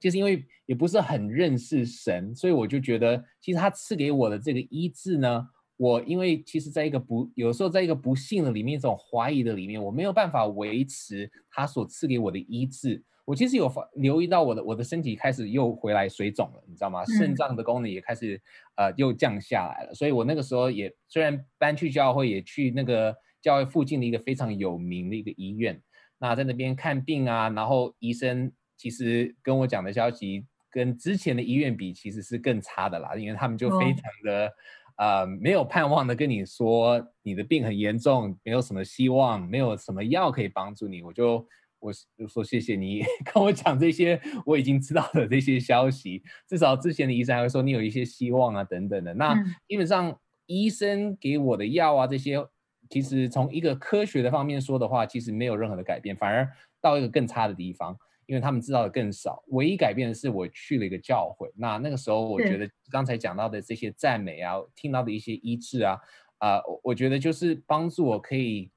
[0.00, 5.48] 就是因为也不是很认识神，所以我就觉得，其实他赐给我的这个医治呢。
[5.76, 13.02] 我因为其实在一个不，有时候在一个不幸的里面，这种怀疑的里面，我没有办法维持他所赐给我的医治。
[13.24, 17.04] 我其实有发留意到我的我的身体开始又回来水肿了，你知道吗？
[17.04, 18.40] 肾脏的功能也开始
[18.76, 19.94] 呃又降下来了。
[19.94, 25.80] 所以我那个时候也虽然搬去教会，也去那个教会附近的一个非常有名的一个医院，
[26.18, 34.52] 那在那边看病啊，然后医生其实跟我讲的消息跟之前的医院比，其实是更差的啦，因为他们就非常的。
[34.96, 41.44] 呃，没有盼望的跟你说你的病很严重，没有什么希望，没有什么药可以帮助你，我就
[41.84, 49.12] 我就说谢谢你 跟我讲这些我已经知道的这些消息，至少之前的医生还会说你有一些希望啊等等的。
[49.12, 49.34] 那
[49.68, 52.42] 基本上医生给我的药啊这些，
[52.88, 57.94] 其实从一个科学的方面说的话，其实没有任何的改变，反而到一个更差的地方。
[58.26, 61.46] 因为他们知道的更少，唯一改变的是我去了一个教会。
[61.54, 66.00] 那那个时候，我觉得刚才讲到的这些赞美啊，听到的一些医治啊，
[66.38, 68.70] 啊、呃，我觉得就是帮助我可以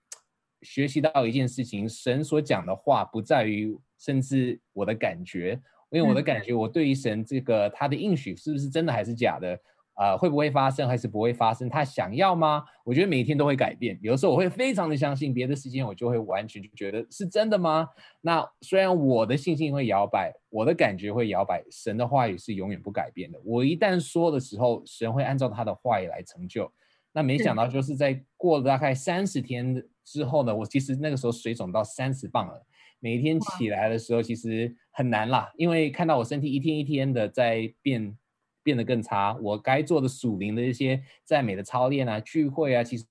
[0.62, 9.60] 学习到一件事情：神所讲的话不在于甚至我的感觉，因为我的感觉，我对于神这个他的应许是不是真的还是假的？
[9.94, 11.68] 啊、呃，会不会发生还是不会发生？
[11.68, 12.64] 他想要吗？
[12.84, 13.98] 我觉得每一天都会改变。
[14.00, 17.90] 有的时候我会非常的相信，别的时间我就会完全就觉得是真的吗？
[18.22, 23.40] 那虽然我的信心会摇摆，我的感觉会摇摆，神的话语是永远不改变的。
[23.44, 26.72] 我一旦说的时候，神会按照他的话语来成就。
[27.12, 32.66] 那没想到就是在过了大概三十天之后呢，我其实那个时候水肿到三十磅了。
[33.00, 38.18] 每一天起来的时候其实很难啦，因为看到我身体一天一天的在变。
[38.64, 43.06] 变得更差，我该做的属灵的一些赞美的操练啊、聚会啊，其实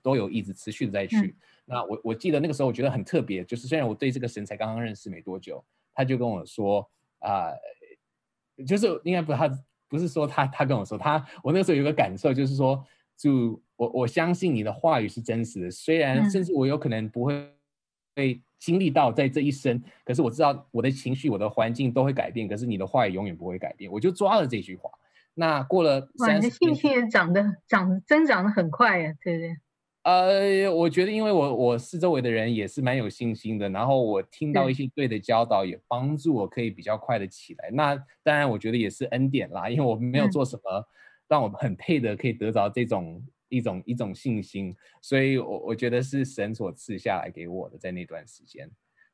[0.00, 1.16] 都有一直持续的在去。
[1.16, 6.88] 嗯、那我我记得那个时候，我觉得很特别，就是虽然我对这个神才刚刚认识没多久，他就跟我说
[7.18, 9.50] 啊、呃，就是应该不他
[9.88, 12.80] 不是说他他跟我说他，我那个时候有个感受，就是说
[13.20, 17.48] 主，我我相信你的话语是真实的，虽然甚至我有可能不会
[18.14, 23.92] 被经历到在这一生，可是我知道我的情绪、我的环境都会改变，可是你的话语永远不会改变。
[23.92, 24.90] 我就抓了这句话。
[25.34, 29.56] 那过了三十，你的信心也长得长增长的很快呀，对不对？
[30.02, 37.70] 呃，我觉得因为我我四周围的人也是蛮有信心的，然后我听到一些对的教导，也帮助我可以比较快的起来。
[37.70, 40.84] 那当然，我觉得也是恩典啦，因为我没有做什么
[41.30, 48.68] 让我很配的可以得着这种一种一种信心，所以我我觉得是神所赐下来给我的，在那段时间。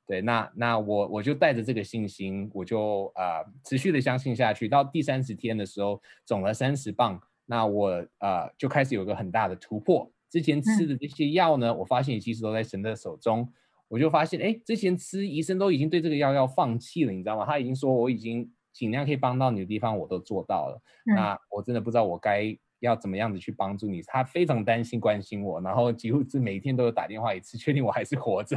[0.07, 10.11] 对，那那我我就带着这个信心，我就啊、呃、持续的相信下去，到第三十天的时候肿了三十磅，那我啊、呃、就开始有个很大的突破。
[10.31, 13.53] 之前吃的这些药呢，我发现其实都在神的手中。
[13.89, 17.47] 我就发现，哎，之前吃医生都已经对这个药要放弃了，你知道吗？
[17.47, 20.81] 他已经说我已经尽量可以帮到你的地方我都做到了。
[21.05, 24.03] 那我真的不知道我该要怎么样子去帮助你。
[24.03, 28.57] 他非常担心关心我，然后几乎是每天都有打电话一次，确定我还是活着。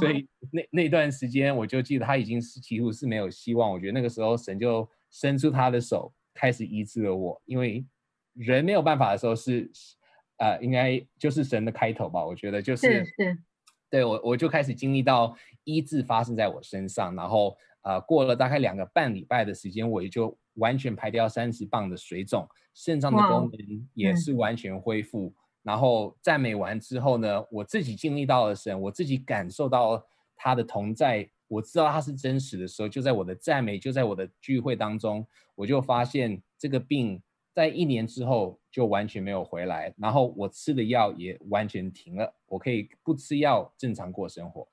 [0.00, 3.70] 所以那那段时间我就记得他已经是几乎是没有希望。
[3.70, 7.84] 我觉得那个时候神就伸出他的手开始医治了我，因为
[8.34, 9.70] 人没有办法的时候是。
[10.38, 12.24] 呃，应该就是神的开头吧？
[12.26, 13.04] 我觉得就是
[13.92, 25.26] 对我我就开始经历到医治发生在我身上，然后呃，过了大概两个半礼拜的时间，我也就完全排掉三十磅的水肿，肾脏的功能也是完全恢复。
[25.26, 25.34] 嗯、
[25.64, 30.02] 然后赞美完之后呢，我自己经历到了神，我自己感受到
[30.34, 37.22] 他的同在，我知道他是真实的时候，就在我的赞美，就在我的聚会当中，我就发现这个病。
[37.54, 44.68] 在一年之后就完全没有回来，然后我吃的药也完全停了，我可以不吃药正常过生活。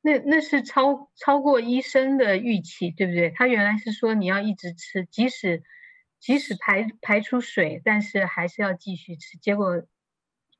[0.00, 3.30] 那那是超超过医生的预期，对不对？
[3.30, 5.62] 他原来是说你要一直吃，即使
[6.20, 9.36] 即使排排出水，但是还是要继续吃。
[9.38, 9.82] 结果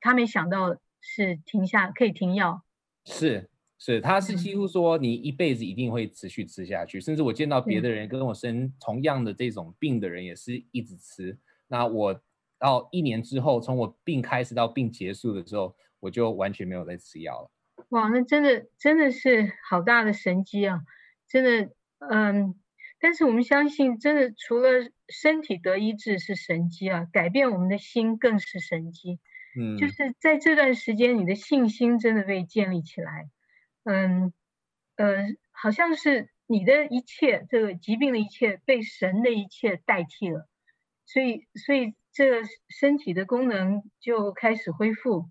[0.01, 2.63] 他没想到是停下可以停药。
[3.05, 3.49] 是
[3.79, 11.39] 是，他是几乎说你一辈子一定会持续吃下去，嗯、甚至我见到别的人跟我生同样的这种病的人也是一直吃。
[11.69, 12.21] 那我
[12.59, 17.51] 到一年之后，从我病开始到病结束的时候，我就完全没有再吃药了。
[17.91, 20.81] 哇，那真的真的是好大的神机啊！
[21.29, 22.55] 真的，嗯，
[22.99, 29.21] 但是我们相信，真的除了身体得医治是神机啊，改变我们的心更是神机。
[29.57, 33.29] 嗯，就是在这段时间，你的信心真的被建立起来。
[33.85, 34.33] 嗯，
[34.97, 40.48] 呃，好像是你的一切，这个疾病的一切被神的一切代替了。
[41.11, 45.31] 所以，所以这身体的功能就开始恢复，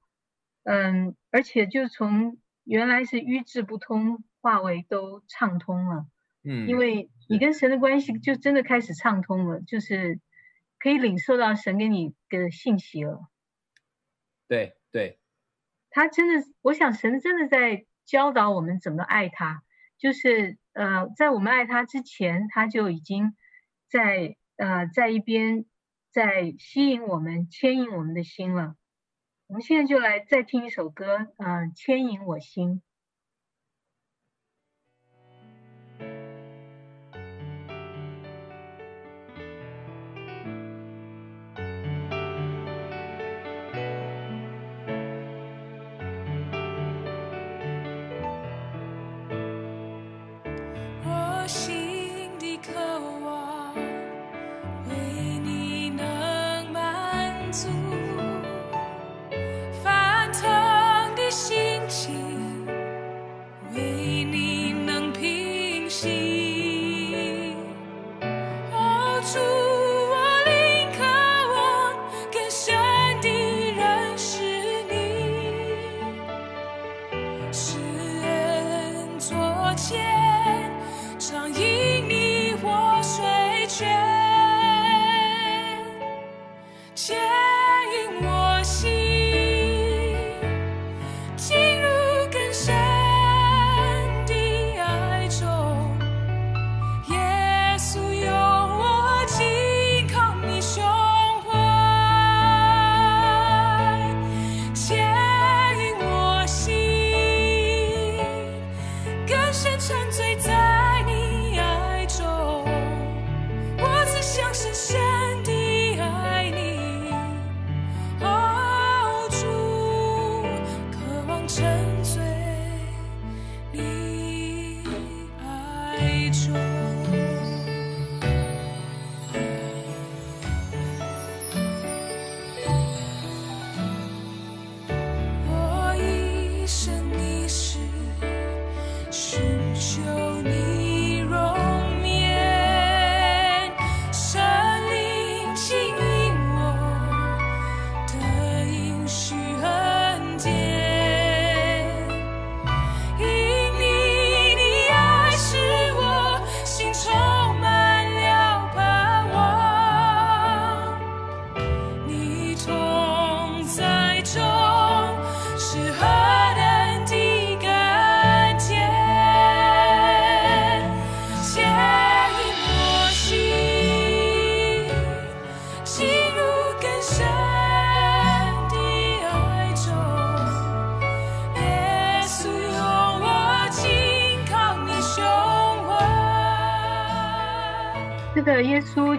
[0.63, 6.07] 嗯，而且就从原来是瘀滞不通，化为都畅通了，
[6.43, 10.19] 嗯，因为你跟神的关系就真的开始畅通了，就是
[10.79, 13.29] 可以领受到神给你的信息了。
[14.47, 15.19] 对对，
[15.91, 19.61] 他真的，我想神真的在教导我们怎么爱他，
[19.99, 23.35] 就是呃，在我们爱他之前，他就已经
[23.87, 24.37] 在。
[24.57, 25.65] 呃，在一边，
[26.11, 28.75] 在吸引我们、牵引我们的心了。
[29.47, 32.81] 我们现在就来再听一首歌，嗯、牵引我心。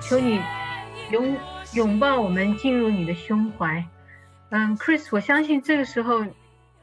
[0.08, 0.40] 求你
[1.12, 1.36] 拥
[1.74, 3.86] 拥抱我们，进入你的胸怀。
[4.48, 6.24] 嗯，Chris，我相信这个时候，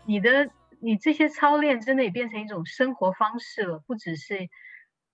[0.06, 4.48] 你的你这些操练真的也变成一种生活方式了，不只是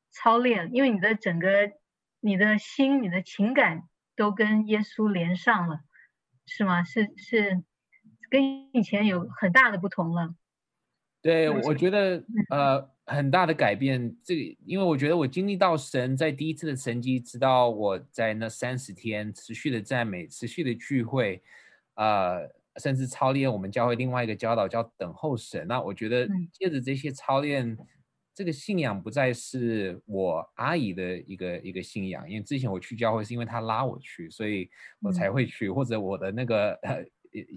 [0.10, 1.72] 操练，因为你的整个
[2.20, 3.84] 你的心、你的情感
[4.18, 5.80] 都跟耶稣连上了，
[6.46, 6.84] 是吗？
[6.84, 7.64] 是是，
[8.30, 10.36] 跟以前有很大的不同了。
[11.22, 12.92] 对，我觉得呃。
[13.12, 21.42] 很大的改变，这个因为我觉得我经历到神在第一次的神迹，直到我在那三十天持续的赞美、持续的聚会，
[21.96, 25.68] 呃，甚至操练我们教会另外一个教导叫等候神。
[25.68, 27.78] 那我觉得借着这些操练，
[28.34, 34.70] 这个信仰不再是我阿姨的一个一个信仰，因为之前我去教会是因为她拉我去，所以
[35.02, 36.80] 我才会去，或者我的那个。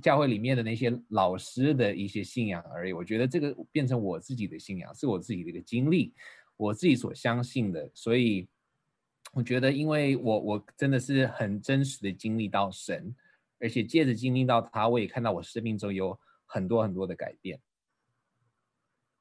[0.01, 6.15] 教会里面的那些老师的一些信仰而已，我觉得这个变成我自己的信仰，是我自己的一个经历，
[6.57, 7.91] 我自己所相信的。
[7.93, 8.49] 所以
[9.33, 13.15] 我觉得，因为我我真的是很真实的经历到神，
[13.59, 17.59] 而且借着经历到他，我也看到我生命中有很多很多的改变。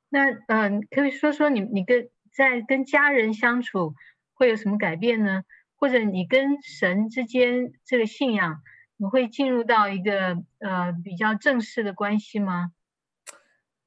[0.09, 3.95] 那嗯，可以说说你你跟在跟家人相处
[4.33, 5.43] 会有什么改变呢？
[5.75, 8.61] 或者你跟神之间这个信仰？
[9.03, 12.71] 你会进入到一个呃比较正式的关系吗？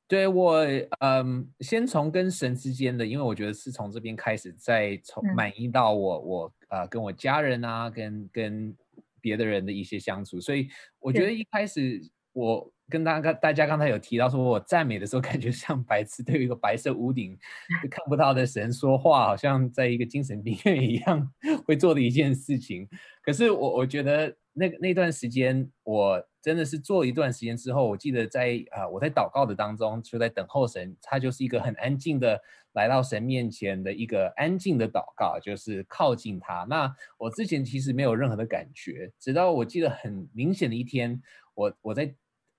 [0.07, 0.63] 对我，
[1.01, 8.77] 嗯，先从跟神之间的，因为我觉得是从这边开始，再从满意到我、嗯、我呃跟我家人啊，跟跟
[9.23, 11.99] 别的人的一些相处，所以我觉得一开始
[12.35, 17.37] 我跟大家大家刚才有提到说，我赞美的时候感觉像白痴对一个白色屋顶
[17.83, 21.33] 就 看不到的神说话，好像在一个精神病院一样
[21.67, 22.89] 会做的一件事情。
[23.23, 24.37] 可是我我觉得。
[24.59, 32.41] 那那段时间，我真的是做一段时间之后，我记得在啊、呃，我在祷告的当中，就在等候神，他就是一个很安静的
[32.73, 36.65] 来到神面前的一个安静的祷告，就是靠近他。
[36.71, 41.21] 那我之前其实没有任何的感觉，直到我记得很明显的一天，
[41.55, 42.15] 我我在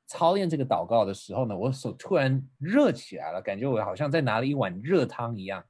[0.07, 5.63] 操练这个祷告的时候呢，我手突然热起来了，感觉我好像在拿了一碗热汤一样。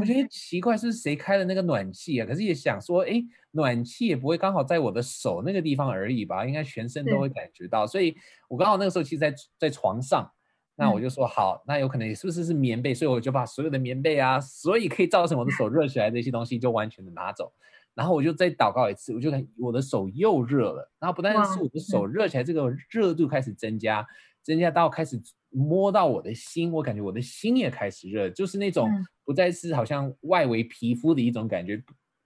[0.00, 2.26] 我觉得奇怪，是谁开了那个暖气啊？
[2.26, 6.44] 可是也想说，哎，暖气也不会刚好在我的手那个地方而已吧？
[6.44, 7.86] 应该全身都会感觉到。
[7.86, 8.14] 所以
[8.48, 10.30] 我刚好那个时候其实在在床上，
[10.76, 12.92] 那我就说好，那有可能是不是是棉被？
[12.92, 17.50] 所以我就把所有的棉被啊，所以可以造成我的手热起来的一些东西就完全的拿走。
[17.98, 20.90] 然后我就再祷告一次，我就看我的手又热了。
[20.98, 24.06] 然后不但是我的手热起来，这个热度开始增加，
[24.42, 25.20] 增加到开始。
[25.50, 28.86] 摸到我的心，我感觉我的心也开始热，就是那种
[29.24, 31.82] 不再是好像外围皮肤的一种感觉，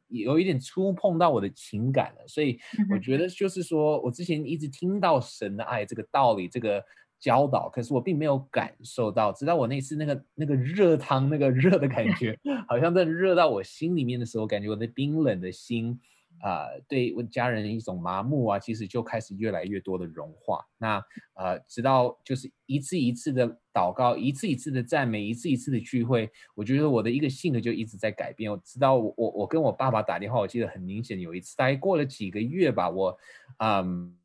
[0.08, 2.26] 有一点触碰到我的情感了。
[2.26, 2.58] 所以
[2.90, 6.84] 我觉得就是说，我之前一直听到神的爱这个道理，这个
[7.22, 12.36] 教导，可是我并没有感受到，直到我那次那个那个热汤那个热的感觉，
[12.68, 16.00] 好像在热到我心里面的时候，感觉我的冰冷的心。
[16.40, 20.66] 啊、呃，对我家人一种麻木啊，其实就开始越来越多的融化。
[20.76, 21.00] 那
[21.34, 28.50] 呃，直到就是一次一次的祷告，一次一次的赞美，一次一次的聚会，我觉得我的一个性格就一直在改变。
[28.50, 33.16] 我知道我我我跟我爸爸打电话，我记得很明显，有一次大概过了几个月吧，我
[33.58, 34.16] 嗯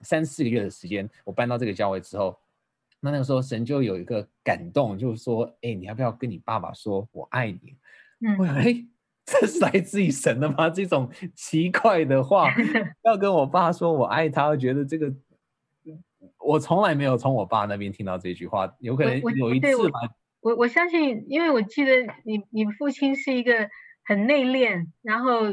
[0.00, 2.38] 三四个月的时间，我搬到这个教会之后，
[3.00, 7.76] 那那个时候神就有一个感动，就是说，哎，你要不要跟你爸爸说我爱你？
[8.20, 8.86] 嗯，我说哎。
[9.24, 10.68] 这是来自于神的吗？
[10.68, 12.52] 这种奇怪的话
[13.04, 15.14] 要跟我爸说我爱他，我觉得这个
[16.38, 18.74] 我从来没有从我爸那边听到这句话。
[18.80, 20.00] 有可能有一次吧。
[20.40, 21.92] 我我，我相信，因为我记得
[22.24, 23.70] 你你父亲是一个
[24.04, 25.52] 很内敛，然后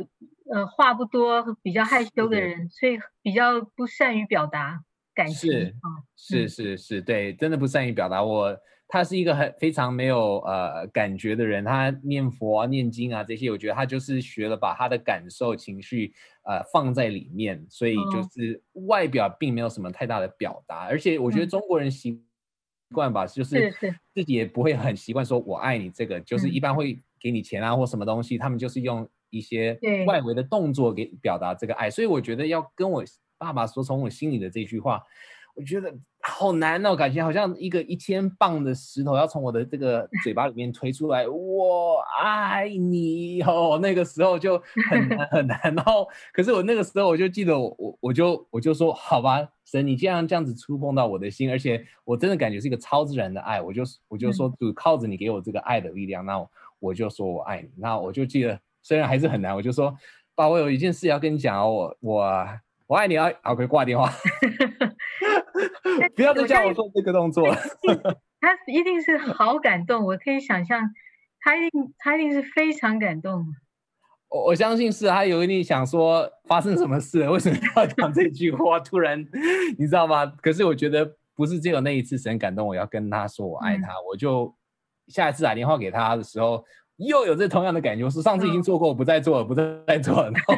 [0.53, 4.81] 呃话不多，比较害羞的人，所以比较不善于表达
[5.13, 5.51] 感情。
[5.51, 5.75] 是
[6.15, 8.57] 是是是，对，真的不善于表达我。
[8.91, 20.87] 他是一个很非常没有呃感觉的人，他念佛啊、念经啊这些，我觉得他就是学了把他的感受、情绪呃放在里面，所以就是外表并没有什么太大的表达。
[20.87, 22.19] 而且我觉得中国人习
[22.91, 23.71] 惯吧，就是
[24.11, 33.03] 自己也不会很习惯说“我爱你”这个，就是一般会给你钱啊或什么东西，他们就是用一些外围的动作给表达这个爱，所以我觉得要跟我
[33.37, 35.01] 爸爸说从我心里的这句话，
[35.55, 35.93] 我觉得。
[36.21, 41.25] 好难哦，感觉好像一个一千磅的石头要从我的这个 嘴巴里面推出来。
[41.25, 45.57] 我爱你哦，那个时候就很难很难。
[45.63, 56.45] 然后，可是我那个时候我就记得我我我就我就说好吧，神，你既然这样子触碰到我的心，而且我真的感觉是一个超自然的爱，我就我就说就靠着你给我这个爱的力量，那，
[56.79, 57.69] 我就说我爱你。
[57.77, 59.93] 那我就记得虽然还是很难，我就说
[60.35, 62.47] 爸，我有一件事要跟你讲哦，我我
[62.87, 64.11] 我爱你啊，好，可以挂电话。
[66.15, 67.47] 不要再叫我做这个动作。
[68.41, 70.89] 他一定是好感动，我可以想象，
[71.41, 73.45] 他一定他一定是非常感动。
[74.29, 78.79] 我我相信是，他有一定想说发生什么事，为什么要讲这句话？
[78.85, 79.19] 突然，
[79.77, 80.25] 你知道吗？
[80.41, 84.55] 可是我觉得不是只有那一次神感动，我要跟他说我爱他，嗯、我就
[85.07, 86.63] 下一次打电话给他的时候，
[86.99, 88.03] 又有这同样的感觉。
[88.03, 90.29] 我说上次已经做过，不再做了，不再做了。
[90.31, 90.55] 然后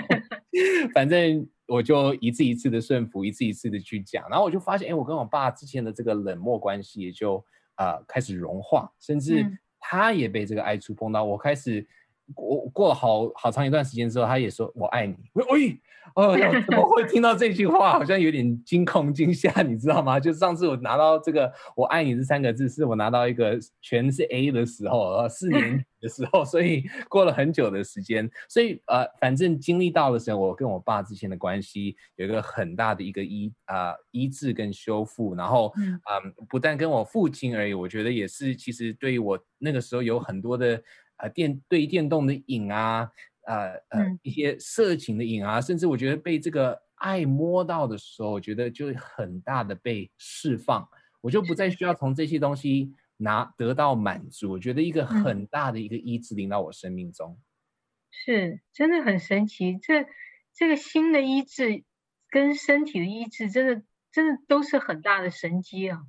[0.94, 1.48] 反正。
[1.68, 7.38] 我就一次一次的顺服，一次一次的去讲，然后我就发现，哎，我跟我爸之前的这个冷漠关系也就
[7.76, 9.46] 啊、呃、开始融化，甚至
[9.80, 11.24] 他也被这个爱触碰到。
[11.24, 11.88] 我开始，
[12.36, 15.16] 我过了好好长一段时间之后，他也说我爱你。
[15.34, 15.80] 喂。
[16.14, 16.36] 哦，
[16.68, 17.94] 怎么会听到这句话？
[17.94, 20.20] 好像有点惊恐惊吓，你知道吗？
[20.20, 28.30] 就上次我拿到这个“我爱你”这三个字，是我拿到一个全是 A 的时候，呃，四年级的时候，所以过了很久的时间。
[28.50, 35.34] 所以呃，反正经历到的时候，我跟我爸之间的关系有一个很大的一个医啊、呃、医治跟修复。
[35.34, 40.82] 然后嗯、呃，不但跟我父亲而已，我觉得也是，其实对于我那个时候有很多的
[41.22, 43.12] 呃电对电动的瘾啊。
[43.44, 50.88] 呃呃，一些色情的瘾啊，甚至我觉得被这个爱摸到的时候，我觉得就很大的被释放，
[51.22, 54.52] 我就不再需要从这些东西拿得到满足。
[54.52, 57.36] 我觉得一个很大的一个医治临到我生命中，
[58.12, 59.76] 是真的很神奇。
[59.82, 60.06] 这
[60.54, 61.84] 这个心的医治
[62.30, 66.04] 跟身体的医治，真的真的都是很大的神机啊。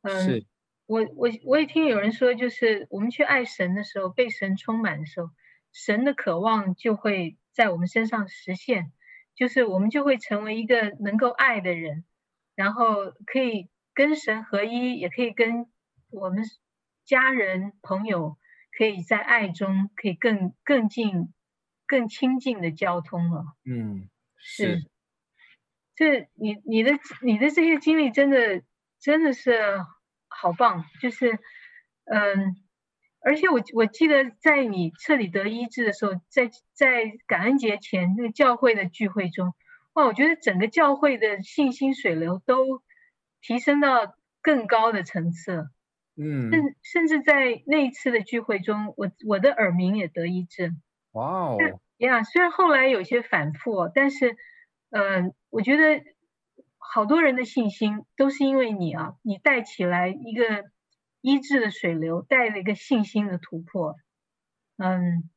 [0.00, 0.46] 嗯，是
[0.86, 5.30] 我我我也听有人说，就是我们去爱神的时候，被神充满的时候。
[5.74, 8.92] 神的渴望就会在我们身上实现，
[9.34, 12.04] 就是我们就会成为一个能够爱的人，
[12.54, 15.66] 然后可以跟神合一，也可以跟
[16.10, 16.44] 我们
[17.06, 18.36] 家人朋友
[18.76, 21.32] 可以在爱中可以更更近、
[21.86, 23.44] 更亲近的交通了。
[23.64, 24.90] 嗯，是，是
[25.96, 28.62] 这你你的你的这些经历真的
[29.00, 29.58] 真的是
[30.40, 31.38] 好棒，就是
[32.04, 32.56] 嗯。
[33.24, 39.54] 而且我我记得在你彻底得医治的时候，在在感恩节前那个教会的聚会中，
[39.92, 42.82] 哇，我觉得整个教会的信心水流都
[43.40, 45.68] 提升到更高的层次。
[46.16, 50.72] 嗯，甚甚至在那一次的聚会中，我我的耳鸣也得医治。
[51.12, 51.58] 哇哦，
[51.98, 54.36] 呀，虽然后来有些反复，但是，
[54.90, 56.02] 嗯、呃，我觉得
[56.92, 60.70] 好多人的信心都是因为你啊，你带起来一个。
[61.24, 63.96] 医治的水流带了一个信心的突破，
[64.76, 65.30] 嗯，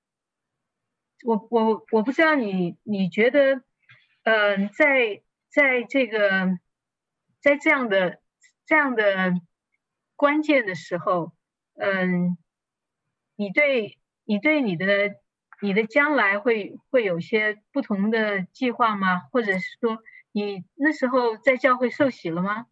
[1.24, 3.62] 我我我不知道你你觉得，
[4.24, 6.58] 嗯，在在这个
[7.40, 8.20] 在这样的
[8.66, 9.36] 这样的
[10.16, 11.34] 关键的时候，
[11.76, 12.36] 嗯，
[13.36, 14.88] 你对你对你的
[15.62, 19.20] 你的将来会会有些不同的计划吗？
[19.32, 20.00] 或者是说，
[20.36, 22.66] 你那时候在教会受洗了吗？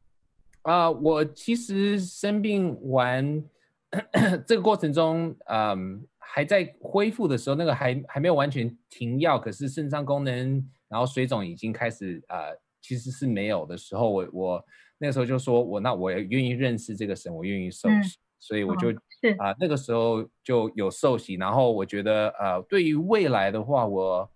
[0.64, 3.42] 啊、呃，我其实生病完
[4.46, 14.66] 这个过程中，嗯，还在恢复的时候，那个还还没有完全停药，可是肾脏功能，然后水肿已经开始，呃，其实是没有的时候，我我
[14.98, 18.96] 那个时候就说我那我也愿意认识这个神，我愿意受洗，嗯、所以我就啊、
[19.40, 24.30] 哦呃、那个时候就有受洗，然后我觉得呃，对于未来的话，我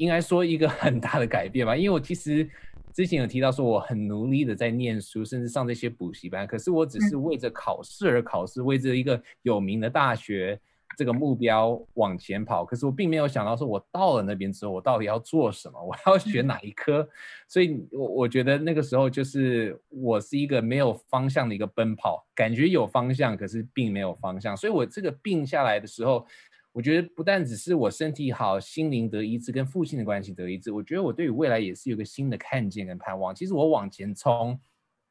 [0.00, 2.48] 应该说一个很大的改变吧，因为我其实。
[2.92, 10.60] 之前有提到说我很努力的在念书，甚至上这些补习班，可是我只是为着考试而考试，为着一个有名的大学
[10.98, 12.64] 这个目标往前跑。
[12.64, 15.80] 可是我并没有想到说，我到了那边之后，我到底要做什么？
[15.80, 17.08] 我要选哪一科？
[17.46, 24.56] 所以，我我觉得那个时候就是我是一个没有方向的一个奔跑，感觉有方向，可是并没有方向。
[24.56, 26.26] 所以我这个病下来的时候。
[26.72, 30.70] 我觉得不但只是我身体好，心灵得一致，跟父亲的关系得一致。
[30.70, 33.34] 我觉得我对于未来也是有个新的看见跟盼望。
[33.34, 34.58] 其实我往前冲，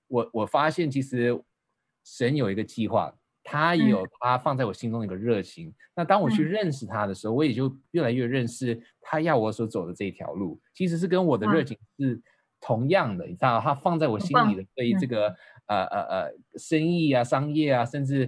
[0.08, 1.38] 我我发现其实
[2.06, 5.68] 神有一个计划，他也有他放在我心中的一个热情。
[5.68, 12.22] 嗯、那当我去认识他的时候，我也就越来越认识他要我所走的这一条路，其实是跟我的热情是
[12.62, 13.26] 同样的。
[13.26, 15.36] 你知道，他放在我心里的对于这个。
[15.70, 18.28] 呃呃呃生意啊、商业啊，甚至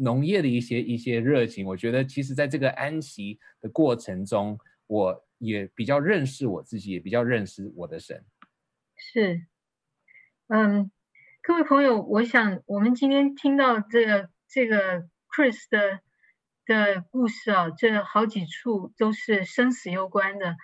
[0.00, 1.66] 农业的一些一些热情。
[1.66, 8.24] 我觉得，其实在这个安息的过程中，我也比较认识我自己，也比较认识我的神。
[8.96, 9.46] 是，
[10.48, 10.90] 嗯，
[11.42, 16.00] 各位朋友，我想我们今天听到这个这个 Chris 的
[16.66, 20.56] 的故事啊，这好几处都是生死攸关的，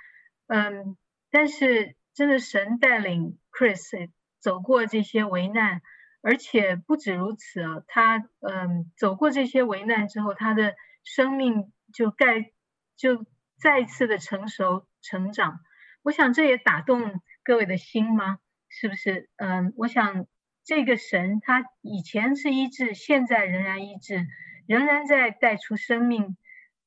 [0.48, 0.96] 嗯，
[1.30, 5.80] 但是真的神带领 Chris 走过这些危难，
[6.26, 10.74] 而且不止如此啊，他嗯走过这些危难之后，他的
[11.04, 12.50] 生命就盖
[12.96, 13.24] 就
[13.60, 15.60] 再次的成熟成长。
[16.02, 18.40] 我想这也打动各位的心吗？
[18.68, 19.30] 是不是？
[19.36, 20.26] 嗯，我想
[20.64, 24.26] 这个神他以前是医治，现在仍然医治。
[24.66, 26.36] 仍然在带出生命，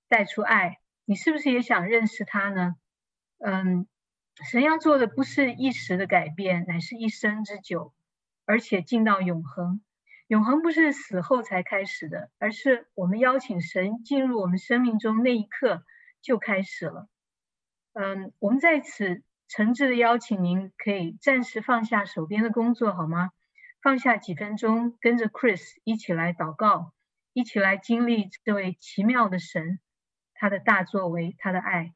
[0.10, 2.76] 带出爱，你是不是也想认识他呢？
[3.38, 3.88] 嗯，
[4.52, 7.94] 神要做的不是一时的改变，乃是一生之久，
[8.50, 9.80] 而且进到永恒。
[10.26, 15.84] 永恒不是死后才开始的，而是我们邀请神进入我们生命中那一刻
[16.20, 17.08] 就开始了。
[17.94, 23.30] 嗯，我们在此诚挚的邀请您，可以暂时放下手边的工作，好吗？
[23.84, 26.92] 放下几分钟，跟着 Chris 一起来祷告。
[27.34, 29.80] 一起来经历这位奇妙的神，
[30.34, 31.94] 他的大作为，他的爱。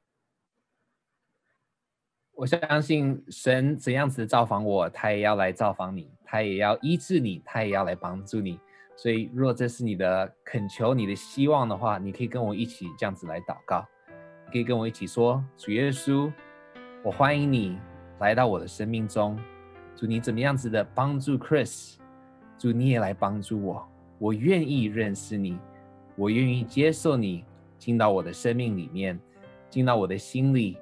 [2.35, 8.59] 我相信神怎样子造访我，他也要来造访你，他也要医治你，他也要来帮助你。
[8.95, 13.85] 所以，若这是你的恳求、你的希望的话，你可以跟我一起这样子来祷告，
[14.51, 16.31] 可以跟我一起说：主耶稣，
[17.03, 17.77] 我欢迎你
[18.19, 19.39] 来到我的生命中。
[19.95, 21.97] 主，你怎么样子的帮助 Chris？
[22.57, 23.87] 主，你也来帮助我。
[24.17, 25.59] 我愿意认识你，
[26.15, 27.45] 我愿意接受你
[27.77, 29.19] 进到我的生命里面，
[29.69, 30.77] 进到我的心里。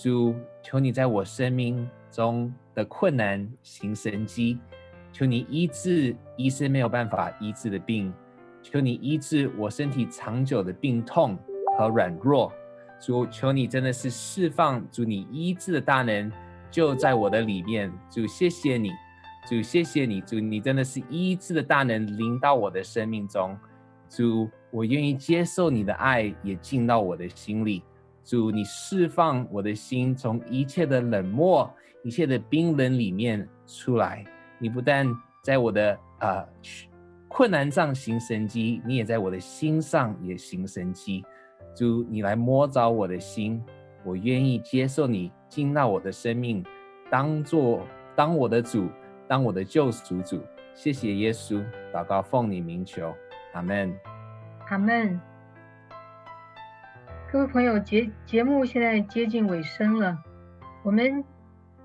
[0.00, 4.58] 主，求你在我生命中的困难行神迹，
[5.12, 8.10] 求你医治医生没有办法医治的病，
[8.62, 11.36] 求你医治我身体长久的病痛
[11.76, 12.50] 和软弱。
[12.98, 16.32] 主，求你真的是释放主你医治的大能
[16.70, 17.92] 就在我的里面。
[18.10, 18.88] 主，谢谢你。
[19.46, 23.54] 主，谢谢你，主，你真的是医治的大能临到我的生命中。
[24.08, 27.82] 主，我愿意接受你的爱，也进到我的心里。
[28.22, 31.68] 主，你释放我的心，从一切的冷漠、
[32.02, 34.24] 一切的冰冷里面出来。
[34.58, 35.06] 你不但
[35.42, 36.46] 在我的呃
[37.28, 41.24] 困难上行神迹，你也在我的心上也行神迹。
[41.74, 43.62] 主，你来摸着我的心，
[44.04, 46.64] 我愿意接受你进到我的生命，
[47.10, 48.88] 当做当我的主。
[49.28, 50.42] 当我的救赎主，
[50.74, 51.64] 谢谢耶稣，
[51.94, 53.14] 祷告奉你名求，
[53.52, 53.96] 阿门，
[54.68, 55.29] 阿门。
[57.32, 60.18] 各位朋友，节节目现在接近尾声了，
[60.82, 61.24] 我们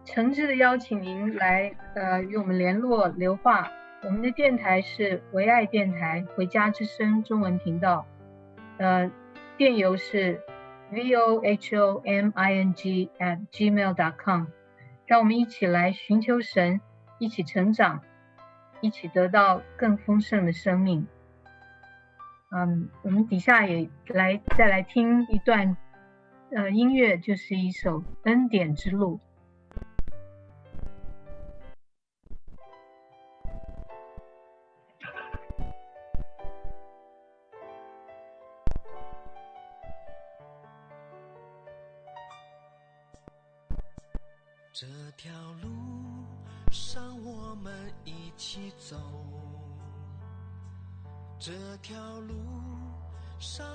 [0.03, 3.71] 诚挚的邀请您来，呃，与我们联络留话。
[4.01, 8.07] 我们的电台是唯爱电台，回家之声中文频道，
[8.79, 9.11] 呃，
[9.55, 10.41] 电邮是
[10.89, 14.47] v o h o m i n g at gmail dot com，
[15.05, 16.81] 让我们一起来寻求神。
[17.19, 18.01] 一起成长，
[18.81, 21.07] 一起得到更丰盛的生命。
[22.51, 25.75] 嗯，我们底下也来再来听一段，
[26.51, 29.17] 呃，音乐就是一首《恩典之路》。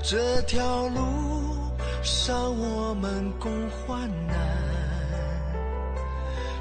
[0.00, 1.00] 这条路
[2.02, 4.36] 上，我们共患难；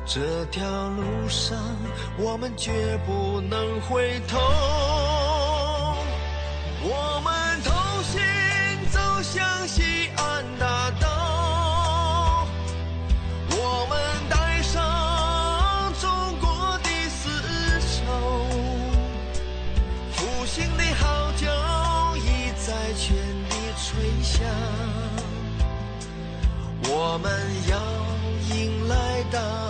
[0.05, 1.57] 这条路上，
[2.17, 4.86] 我们绝不能回头。
[27.09, 27.31] 我们
[27.69, 27.77] 要
[28.53, 29.66] 迎来大